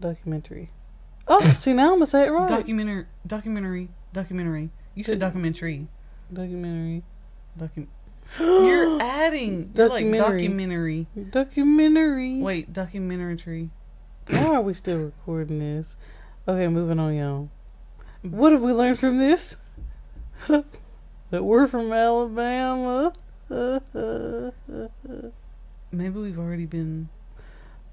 [0.00, 0.70] Documentary.
[1.28, 2.48] Oh, see now I'm gonna say it right.
[2.48, 4.70] Documentary, documentary, documentary.
[4.94, 5.88] You said documentary.
[6.32, 7.02] documentary.
[7.56, 7.92] Documentary.
[8.38, 9.72] You're adding.
[9.76, 11.06] You're like Documentary.
[11.30, 12.40] documentary.
[12.40, 13.70] Wait, documentary.
[14.28, 15.96] Why are we still recording this?
[16.48, 17.48] Okay, moving on, y'all.
[18.22, 19.58] What have we learned from this?
[20.48, 23.12] that we're from Alabama.
[25.92, 27.08] Maybe we've already been.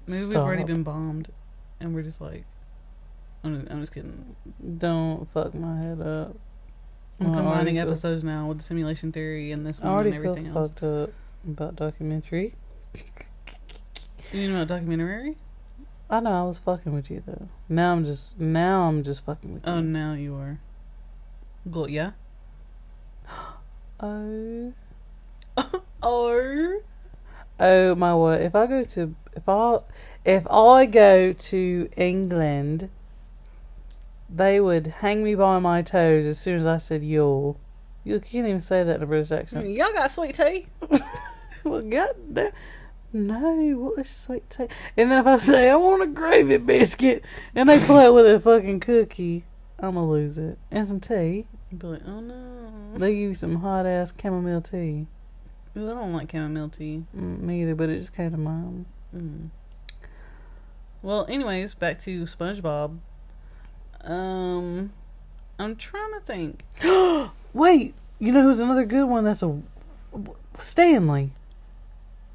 [0.06, 1.28] Maybe we've already been bombed,
[1.80, 2.44] and we're just like.
[3.44, 4.36] I'm, I'm just kidding.
[4.78, 6.36] Don't fuck my head up.
[7.26, 10.10] I'm I combining feel- episodes now with the simulation theory and this I one already
[10.10, 10.68] and feel everything else.
[10.70, 11.10] fucked up
[11.46, 12.54] about documentary.
[14.32, 15.36] You know about documentary?
[16.08, 17.48] I know I was fucking with you though.
[17.68, 19.78] Now I'm just now I'm just fucking with oh, you.
[19.78, 20.60] Oh, now you are.
[21.70, 22.12] Go, yeah.
[24.00, 24.72] Oh.
[26.02, 26.80] Oh.
[27.60, 28.40] Oh my word!
[28.40, 29.78] If I go to if I
[30.24, 32.90] if I go to England,
[34.34, 37.58] they would hang me by my toes as soon as I said "y'all."
[38.04, 39.68] You can't even say that in a British accent.
[39.68, 40.66] Y'all got sweet tea?
[41.64, 42.50] well, goddamn.
[43.12, 44.66] No, what is sweet tea?
[44.96, 47.22] And then if I say I want a gravy biscuit,
[47.54, 49.44] and they pull out with a fucking cookie,
[49.78, 51.46] I'ma lose it and some tea.
[51.70, 52.98] You'd be like, oh no.
[52.98, 55.06] They give you some hot ass chamomile tea.
[55.76, 57.04] Ooh, I don't like chamomile tea.
[57.16, 58.86] Mm, me either, but it just came to mind.
[59.14, 59.48] Mm.
[61.02, 62.98] Well, anyways, back to SpongeBob.
[64.04, 64.92] Um,
[65.58, 66.64] I'm trying to think.
[67.52, 69.24] Wait, you know who's another good one?
[69.24, 69.60] That's a
[70.54, 71.32] Stanley.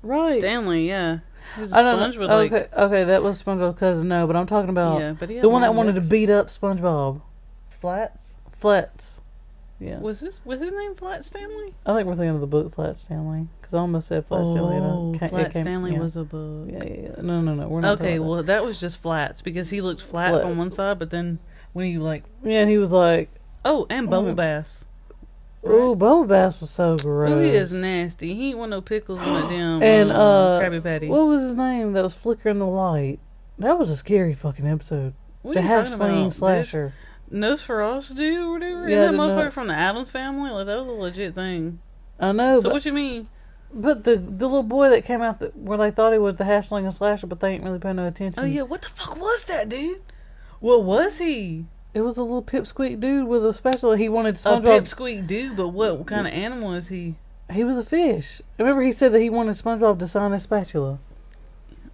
[0.01, 0.39] Right.
[0.39, 1.19] Stanley, yeah.
[1.55, 2.37] He was a I don't sponge know.
[2.37, 4.07] like, okay, okay, that was SpongeBob's cousin.
[4.07, 6.29] No, but I'm talking about yeah, but he the one that long wanted to beat
[6.29, 7.21] up SpongeBob.
[7.69, 8.37] Flats.
[8.51, 9.21] Flats.
[9.79, 11.75] Yeah, Was this was his name Flat Stanley?
[11.85, 14.77] I think we're thinking of the book Flat Stanley because I almost said Flat Stanley.
[14.77, 15.99] Oh, ca- Flat came- Stanley yeah.
[15.99, 16.67] was a book.
[16.71, 17.21] Yeah, yeah, yeah.
[17.21, 17.67] No, no, no.
[17.67, 18.01] We're not.
[18.01, 20.57] Okay, well that was just flats because he looked flat from Flats.
[20.57, 21.37] one side, but then
[21.77, 23.29] when he like yeah, and he was like,
[23.63, 24.35] oh, and Bubble Mm.
[24.35, 24.85] Bass.
[25.65, 28.33] "Ooh, Bubble Bass was so gross." Oh, he is nasty.
[28.33, 30.13] He ain't want no pickles on that damn And, uh,
[30.57, 31.07] uh, Krabby Patty.
[31.07, 31.93] What was his name?
[31.93, 33.19] That was flickering the light.
[33.59, 35.13] That was a scary fucking episode.
[35.41, 36.33] what the are you hash talking slinging about?
[36.33, 36.93] slasher.
[37.31, 38.89] Nosferatu or whatever.
[38.89, 40.49] Yeah, that the motherfucker from the Addams family.
[40.51, 41.79] Like that was a legit thing.
[42.19, 43.27] I know, so but what you mean?
[43.73, 46.45] But the the little boy that came out that, where they thought he was the
[46.45, 48.41] hashling and slasher, but they ain't really paying no attention.
[48.41, 50.01] Oh yeah, what the fuck was that, dude?
[50.59, 51.65] What was he?
[51.93, 53.97] It was a little pipsqueak dude with a spatula.
[53.97, 54.77] He wanted SpongeBob.
[54.77, 57.15] A pipsqueak dude, but what what kind of animal is he?
[57.51, 58.41] he was a fish.
[58.57, 60.99] Remember, he said that he wanted SpongeBob to sign his spatula.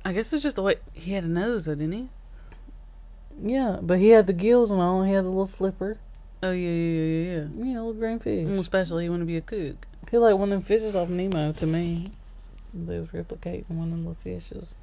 [0.06, 2.10] I guess it's just the way he had a nose, though, didn't he?
[3.42, 5.02] Yeah, but he had the gills and all.
[5.02, 5.98] And he had the little flipper.
[6.42, 7.48] Oh yeah, yeah, yeah, yeah.
[7.58, 7.66] yeah.
[7.66, 8.48] Yeah, a little green fish.
[8.48, 9.88] Mm, Especially he want to be a cook.
[10.12, 12.08] He like one of them fishes off Nemo to me.
[12.74, 14.76] They was replicating one of them little fishes.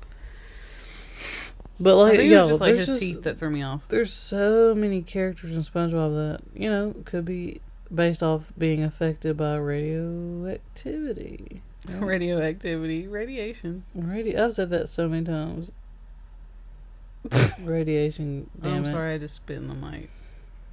[1.83, 3.89] But I like, it yo, just like there's his just- teeth that threw me off.
[3.89, 7.62] There's so many characters in SpongeBob that you know could be
[7.93, 11.62] based off being affected by radioactivity.
[11.89, 13.85] Radioactivity, radiation.
[13.95, 14.45] Radio.
[14.45, 15.70] I've said that so many times.
[17.64, 18.51] Radiation.
[18.61, 18.93] Damn I'm it.
[18.93, 20.11] sorry, I just spit in the mic.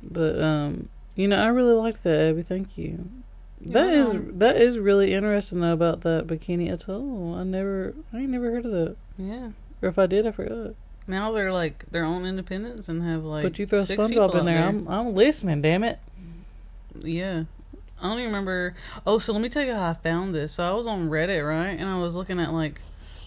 [0.03, 2.43] But um, you know, I really liked that, Abby.
[2.43, 3.07] Thank you.
[3.61, 7.33] That You're is that is really interesting though about that bikini atoll.
[7.35, 8.95] I never, I ain't never heard of that.
[9.17, 9.49] Yeah.
[9.81, 10.75] Or if I did, I forgot.
[11.07, 13.43] Now they're like their own independence and have like.
[13.43, 15.61] but you throw SpongeBob in out there, I'm I'm listening.
[15.61, 15.99] Damn it.
[16.99, 17.43] Yeah.
[17.99, 18.75] I don't even remember.
[19.07, 20.53] Oh, so let me tell you how I found this.
[20.53, 21.71] So I was on Reddit, right?
[21.79, 22.81] And I was looking at like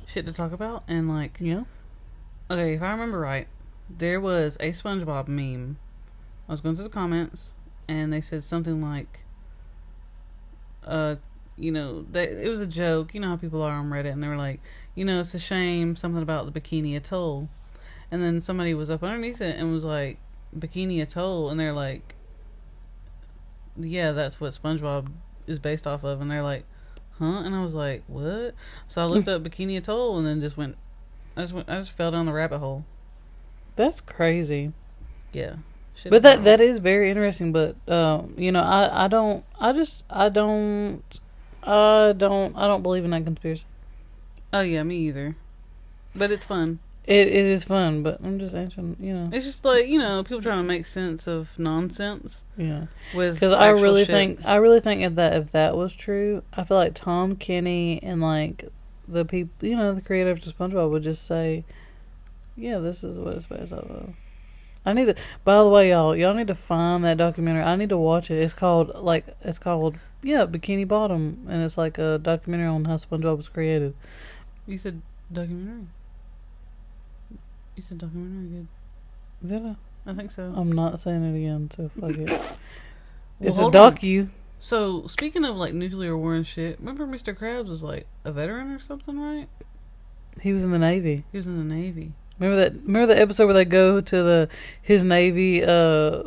[0.06, 0.84] shit to talk about.
[0.86, 1.64] And like, Yeah.
[2.50, 3.48] okay, if I remember right,
[3.88, 5.76] there was a SpongeBob meme.
[6.48, 7.54] I was going through the comments
[7.88, 9.20] and they said something like,
[10.84, 11.16] uh,
[11.56, 13.14] you know, that it was a joke.
[13.14, 14.12] You know how people are on Reddit.
[14.12, 14.60] And they were like,
[14.94, 17.48] you know, it's a shame, something about the Bikini Atoll.
[18.10, 20.18] And then somebody was up underneath it and was like,
[20.56, 21.50] Bikini Atoll.
[21.50, 22.14] And they're like,
[23.78, 25.08] yeah, that's what SpongeBob
[25.46, 26.20] is based off of.
[26.20, 26.64] And they're like,
[27.18, 27.42] huh?
[27.44, 28.54] And I was like, what?
[28.88, 30.76] So I looked up Bikini Atoll and then just went,
[31.36, 32.84] I just went, I just fell down the rabbit hole.
[33.76, 34.72] That's crazy.
[35.32, 35.56] Yeah.
[35.94, 37.52] Shit But that that is very interesting.
[37.52, 39.44] But um, you know, I I don't.
[39.60, 41.02] I just I don't.
[41.62, 42.56] I don't.
[42.56, 43.66] I don't believe in that conspiracy.
[44.52, 45.36] Oh yeah, me either.
[46.14, 46.78] But it's fun.
[47.06, 48.96] It it is fun, but I'm just answering.
[49.00, 49.30] You know.
[49.32, 52.86] It's just like you know, people trying to make sense of nonsense Yeah.
[53.14, 53.34] with.
[53.34, 54.14] Because I really shit.
[54.14, 58.00] think I really think if that if that was true, I feel like Tom Kenny
[58.02, 58.66] and like
[59.08, 61.64] the people, you know, the creators of SpongeBob would just say,
[62.56, 64.14] "Yeah, this is what it's based off of."
[64.86, 65.14] I need to.
[65.44, 67.62] By the way, y'all, y'all need to find that documentary.
[67.62, 68.36] I need to watch it.
[68.36, 72.96] It's called like it's called yeah, Bikini Bottom, and it's like a documentary on how
[72.96, 73.94] SpongeBob was created.
[74.66, 75.86] you said documentary.
[77.80, 78.66] You said documentary.
[79.40, 79.48] Good.
[79.48, 80.10] Did I?
[80.10, 80.52] I think so.
[80.54, 82.30] I'm not saying it again, so fuck it.
[83.40, 83.94] It's a hold on.
[83.94, 84.28] docu.
[84.58, 87.34] So speaking of like nuclear war and shit, remember Mr.
[87.34, 89.48] Krabs was like a veteran or something, right?
[90.42, 91.24] He was in the Navy.
[91.32, 92.12] He was in the Navy.
[92.38, 92.74] Remember that?
[92.82, 94.50] Remember the episode where they go to the
[94.82, 96.22] his Navy uh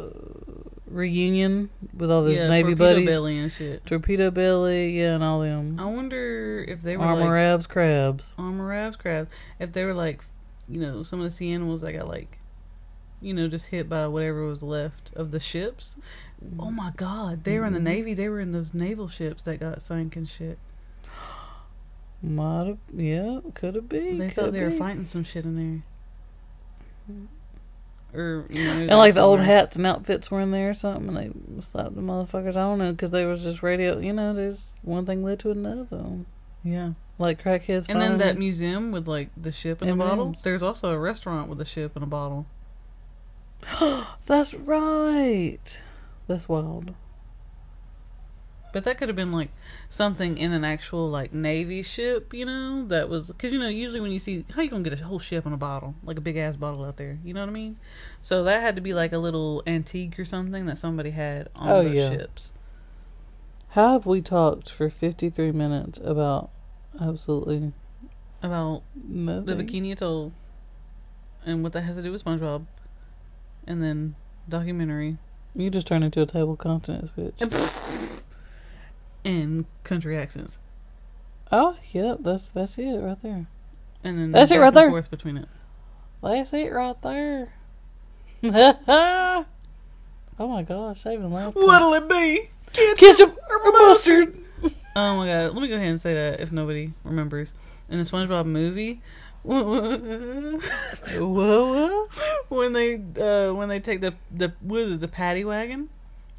[0.87, 3.85] reunion with all his yeah, Navy Torpedo buddies, Belly and shit.
[3.85, 8.33] Torpedo Belly, yeah, and all them I wonder if they were armor like abs crabs.
[8.39, 9.29] armor abs crab.
[9.59, 10.23] If they were like,
[10.73, 12.39] you know, some of the sea animals that got like,
[13.21, 15.95] you know, just hit by whatever was left of the ships.
[16.59, 17.83] Oh my God, they were in the Mhm.
[17.83, 18.13] Navy.
[18.13, 20.57] They were in those naval ships that got sunk and shit.
[22.21, 24.17] Might have, yeah, could have been.
[24.17, 25.83] They thought they were fighting some shit in there.
[28.13, 29.57] Or you know, And like the old somewhere.
[29.59, 32.51] hats and outfits were in there or something, and they slapped the motherfuckers.
[32.55, 33.99] I don't know because they was just radio.
[33.99, 36.19] You know, there's one thing led to another.
[36.63, 36.91] Yeah.
[37.23, 37.87] Like crackheads.
[37.87, 40.25] And then that museum with like the ship in a bottle.
[40.25, 40.41] M&Ms.
[40.43, 42.45] There's also a restaurant with a ship and a bottle.
[44.25, 45.81] That's right.
[46.27, 46.93] That's wild.
[48.73, 49.51] But that could have been like
[49.87, 54.01] something in an actual like navy ship, you know, that was because you know usually
[54.01, 56.21] when you see how you gonna get a whole ship in a bottle, like a
[56.21, 57.77] big ass bottle out there, you know what I mean?
[58.21, 61.69] So that had to be like a little antique or something that somebody had on
[61.69, 62.09] Oh, those yeah.
[62.09, 62.51] ships.
[63.69, 66.49] How have we talked for 53 minutes about
[67.01, 67.73] absolutely
[68.41, 69.45] About nothing?
[69.45, 70.31] the Bikini Atoll
[71.45, 72.65] and what that has to do with SpongeBob,
[73.67, 74.15] and then
[74.47, 75.17] documentary
[75.55, 78.23] You just turned into a table of contents, bitch.
[79.25, 80.59] and country accents,
[81.51, 83.45] Oh, yep, that's that's it right there.
[84.03, 84.89] and then That's it right there.
[84.89, 85.47] Forth between it.
[86.21, 87.53] That's it right there.
[88.43, 89.45] oh
[90.39, 91.55] my gosh, I even laughed.
[91.55, 92.49] What'll it be?
[92.97, 94.37] Ketchup or mustard?
[94.95, 97.53] Oh my god, let me go ahead and say that if nobody remembers.
[97.89, 99.01] In the SpongeBob movie,
[99.43, 100.59] when
[102.73, 105.89] they uh, when they take the the what is it, the paddy wagon,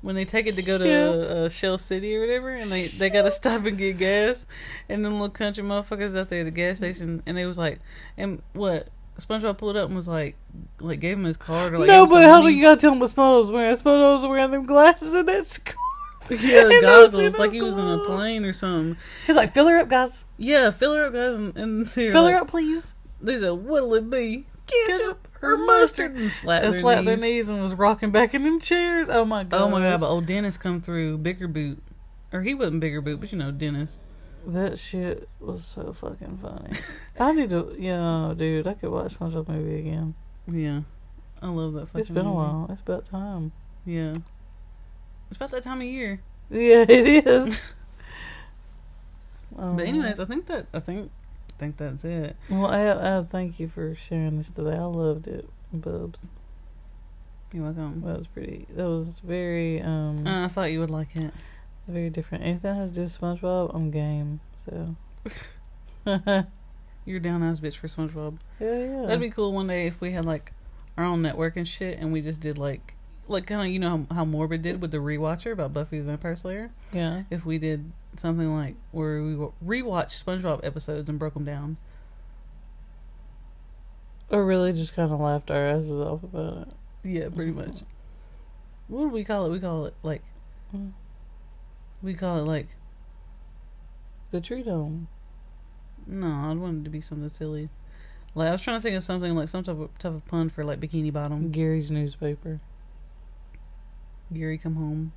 [0.01, 3.11] when they take it to go to uh, Shell City or whatever, and they they
[3.11, 4.47] gotta stop and get gas,
[4.89, 7.81] and them little country motherfuckers out there at the gas station, and they was like,
[8.17, 8.89] and what
[9.19, 10.37] SpongeBob pulled up and was like,
[10.81, 13.01] like gave him his card or like no, but how do you gotta tell him
[13.01, 13.77] what Spotto was wearing?
[13.77, 15.77] Spotto was wearing them glasses and that scarf.
[16.31, 18.97] Yeah, And goggles like he was in a plane or something.
[19.27, 20.27] He's like, fill her up, guys.
[20.39, 22.95] Yeah, fill her up, guys, and, and Fill like, her up, please.
[23.21, 24.47] They said, "What'll it be?
[24.67, 27.07] Ketchup or mustard?" And slapped, And their, slapped knees.
[27.07, 29.09] their knees and was rocking back in them chairs.
[29.09, 29.61] Oh my god.
[29.63, 30.01] Oh my god!
[30.01, 31.83] But old Dennis come through, bigger boot,
[32.33, 33.99] or he wasn't bigger boot, but you know Dennis.
[34.47, 36.77] That shit was so fucking funny.
[37.19, 38.67] I need to, yeah, dude.
[38.67, 40.15] I could watch SpongeBob movie again.
[40.47, 40.81] Yeah,
[41.41, 41.87] I love that.
[41.87, 42.67] Fucking It's been a while.
[42.71, 43.53] It's about time.
[43.87, 44.13] Yeah,
[45.29, 46.21] it's about that time of year.
[46.51, 47.59] Yeah, it is.
[49.57, 51.11] Um, But anyways, I think that I think
[51.51, 52.35] I think that's it.
[52.51, 54.73] well, I, I thank you for sharing this today.
[54.77, 56.29] I loved it, Bubs.
[57.53, 58.03] You're welcome.
[58.05, 58.67] That was pretty.
[58.75, 61.33] That was very um Uh, I thought you would like it.
[61.87, 62.43] very different.
[62.43, 64.41] Anything that has to do with SpongeBob, I'm game.
[64.57, 64.97] So.
[67.07, 68.39] You're down ass bitch for SpongeBob.
[68.59, 69.03] Yeah, yeah.
[69.03, 70.53] That'd be cool one day if we had like
[70.97, 72.95] our own network and shit, and we just did like,
[73.29, 76.05] like kind of you know how, how Morbid did with the rewatcher about Buffy the
[76.05, 76.71] Vampire Slayer.
[76.93, 77.23] yeah.
[77.31, 81.77] If we did something like where we wa- rewatched SpongeBob episodes and broke them down.
[84.31, 86.75] Or really just kind of laughed our asses off about it.
[87.05, 87.83] Yeah, pretty much.
[88.89, 89.51] What do we call it?
[89.51, 90.23] We call it like.
[90.75, 90.93] Mm.
[92.03, 92.69] We call it like
[94.31, 95.09] The tree dome.
[96.07, 97.69] no, I wanted it to be something silly.
[98.35, 100.51] Like I was trying to think of something like some type of type of pun
[100.51, 101.51] for like bikini bottom.
[101.51, 102.61] Gary's newspaper.
[104.35, 105.13] Gary come home.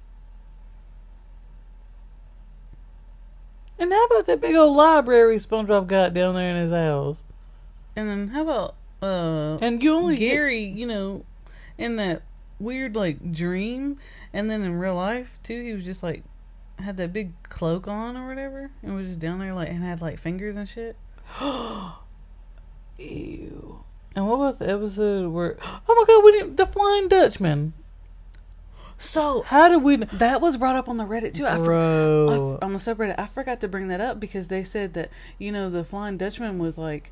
[3.79, 7.23] And how about that big old library SpongeBob got down there in his house?
[7.95, 11.25] And then how about uh And you only get- Gary, you know,
[11.77, 12.23] in that
[12.59, 13.97] weird like dream,
[14.33, 16.23] and then in real life too, he was just like
[16.79, 20.01] had that big cloak on or whatever, and was just down there like and had
[20.01, 20.95] like fingers and shit.
[22.97, 23.83] Ew.
[24.15, 25.57] And what about the episode where?
[25.89, 26.57] Oh my God, we didn't.
[26.57, 27.73] The Flying Dutchman.
[28.97, 29.95] So How did we?
[29.97, 31.45] that was brought up on the Reddit too.
[31.45, 34.93] I for- I on the subreddit, I forgot to bring that up because they said
[34.95, 37.11] that you know the Flying Dutchman was like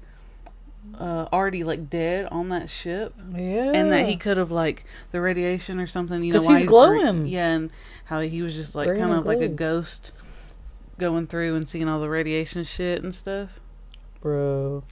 [1.00, 3.14] uh already like dead on that ship.
[3.34, 3.72] yeah.
[3.74, 6.24] and that he could have like the radiation or something.
[6.24, 7.26] You know, he's bre- glowing.
[7.28, 7.72] yeah, and
[8.06, 10.12] how he was just like kind of like a ghost
[10.98, 13.60] going through and seeing all the radiation shit and stuff.
[14.22, 14.84] Bro.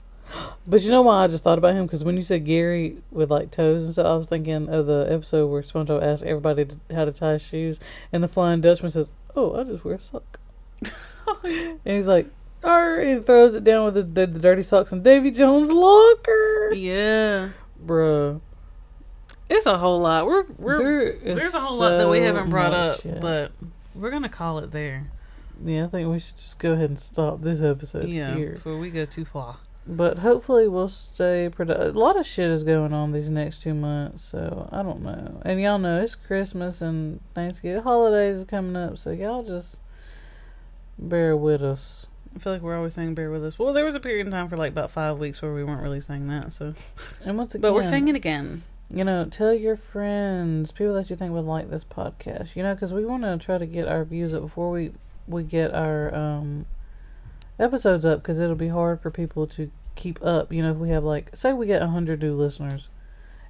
[0.66, 1.84] But you know why I just thought about him?
[1.86, 5.06] Because when you said Gary with like toes and stuff, I was thinking of the
[5.10, 7.78] episode where SpongeBob asked everybody to, how to tie shoes,
[8.12, 10.40] and the Flying Dutchman says, "Oh, I just wear a sock."
[11.44, 12.26] And he's like,
[12.62, 16.72] "Arr," he throws it down with the, the, the dirty socks in Davy Jones' locker.
[16.74, 18.40] Yeah, Bro,
[19.48, 20.26] it's a whole lot.
[20.26, 23.20] We're we're there there's a whole lot that we haven't brought up, shit.
[23.20, 23.52] but
[23.94, 25.10] we're gonna call it there.
[25.62, 28.52] yeah, I think we should just go ahead and stop this episode yeah, here.
[28.52, 29.58] before we go too far.
[29.86, 31.94] But hopefully we'll stay productive.
[31.94, 35.42] A lot of shit is going on these next two months, so I don't know.
[35.44, 39.80] And y'all know it's Christmas and Thanksgiving holidays is coming up, so y'all just
[40.98, 42.06] bear with us.
[42.34, 43.58] I feel like we're always saying bear with us.
[43.58, 45.82] Well, there was a period in time for like about five weeks where we weren't
[45.82, 46.52] really saying that.
[46.52, 46.74] So,
[47.24, 48.62] And once again, but we're saying it again.
[48.90, 52.56] You know, tell your friends, people that you think would like this podcast.
[52.56, 54.92] You know, because we want to try to get our views up before we
[55.26, 56.66] we get our um
[57.58, 60.52] episodes up, because it'll be hard for people to keep up.
[60.52, 62.88] You know, if we have like, say, we get a hundred new listeners,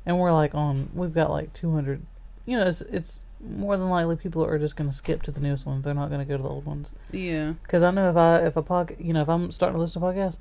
[0.05, 2.03] and we're like on, we've got like two hundred.
[2.47, 5.41] You know, it's it's more than likely people are just going to skip to the
[5.41, 5.85] newest ones.
[5.85, 6.93] They're not going to go to the old ones.
[7.13, 9.81] Yeah, Because I know if I if a pod, you know, if I'm starting to
[9.81, 10.39] listen to podcasts,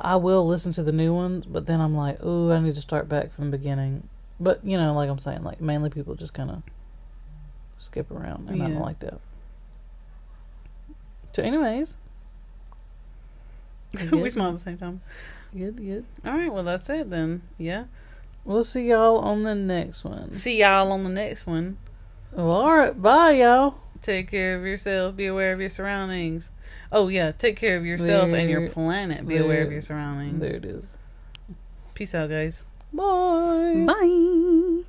[0.00, 2.80] I will listen to the new ones, but then I'm like, ooh, I need to
[2.80, 4.08] start back from the beginning.
[4.38, 6.62] But you know, like I'm saying, like mainly people just kind of
[7.78, 9.20] skip around, and I don't like that.
[11.32, 11.96] So, anyways,
[14.12, 15.00] we smile at the same time.
[15.56, 16.04] good, good.
[16.24, 17.42] All right, well that's it then.
[17.58, 17.84] Yeah.
[18.44, 20.32] We'll see y'all on the next one.
[20.32, 21.78] See y'all on the next one.
[22.30, 23.74] Well, all right, bye, y'all.
[24.02, 25.16] Take care of yourself.
[25.16, 26.52] Be aware of your surroundings.
[26.92, 29.26] Oh yeah, take care of yourself and your planet.
[29.26, 30.40] Be aware of your surroundings.
[30.40, 30.94] There it is.
[31.94, 32.64] Peace out, guys.
[32.92, 33.84] Bye.
[33.86, 34.84] Bye.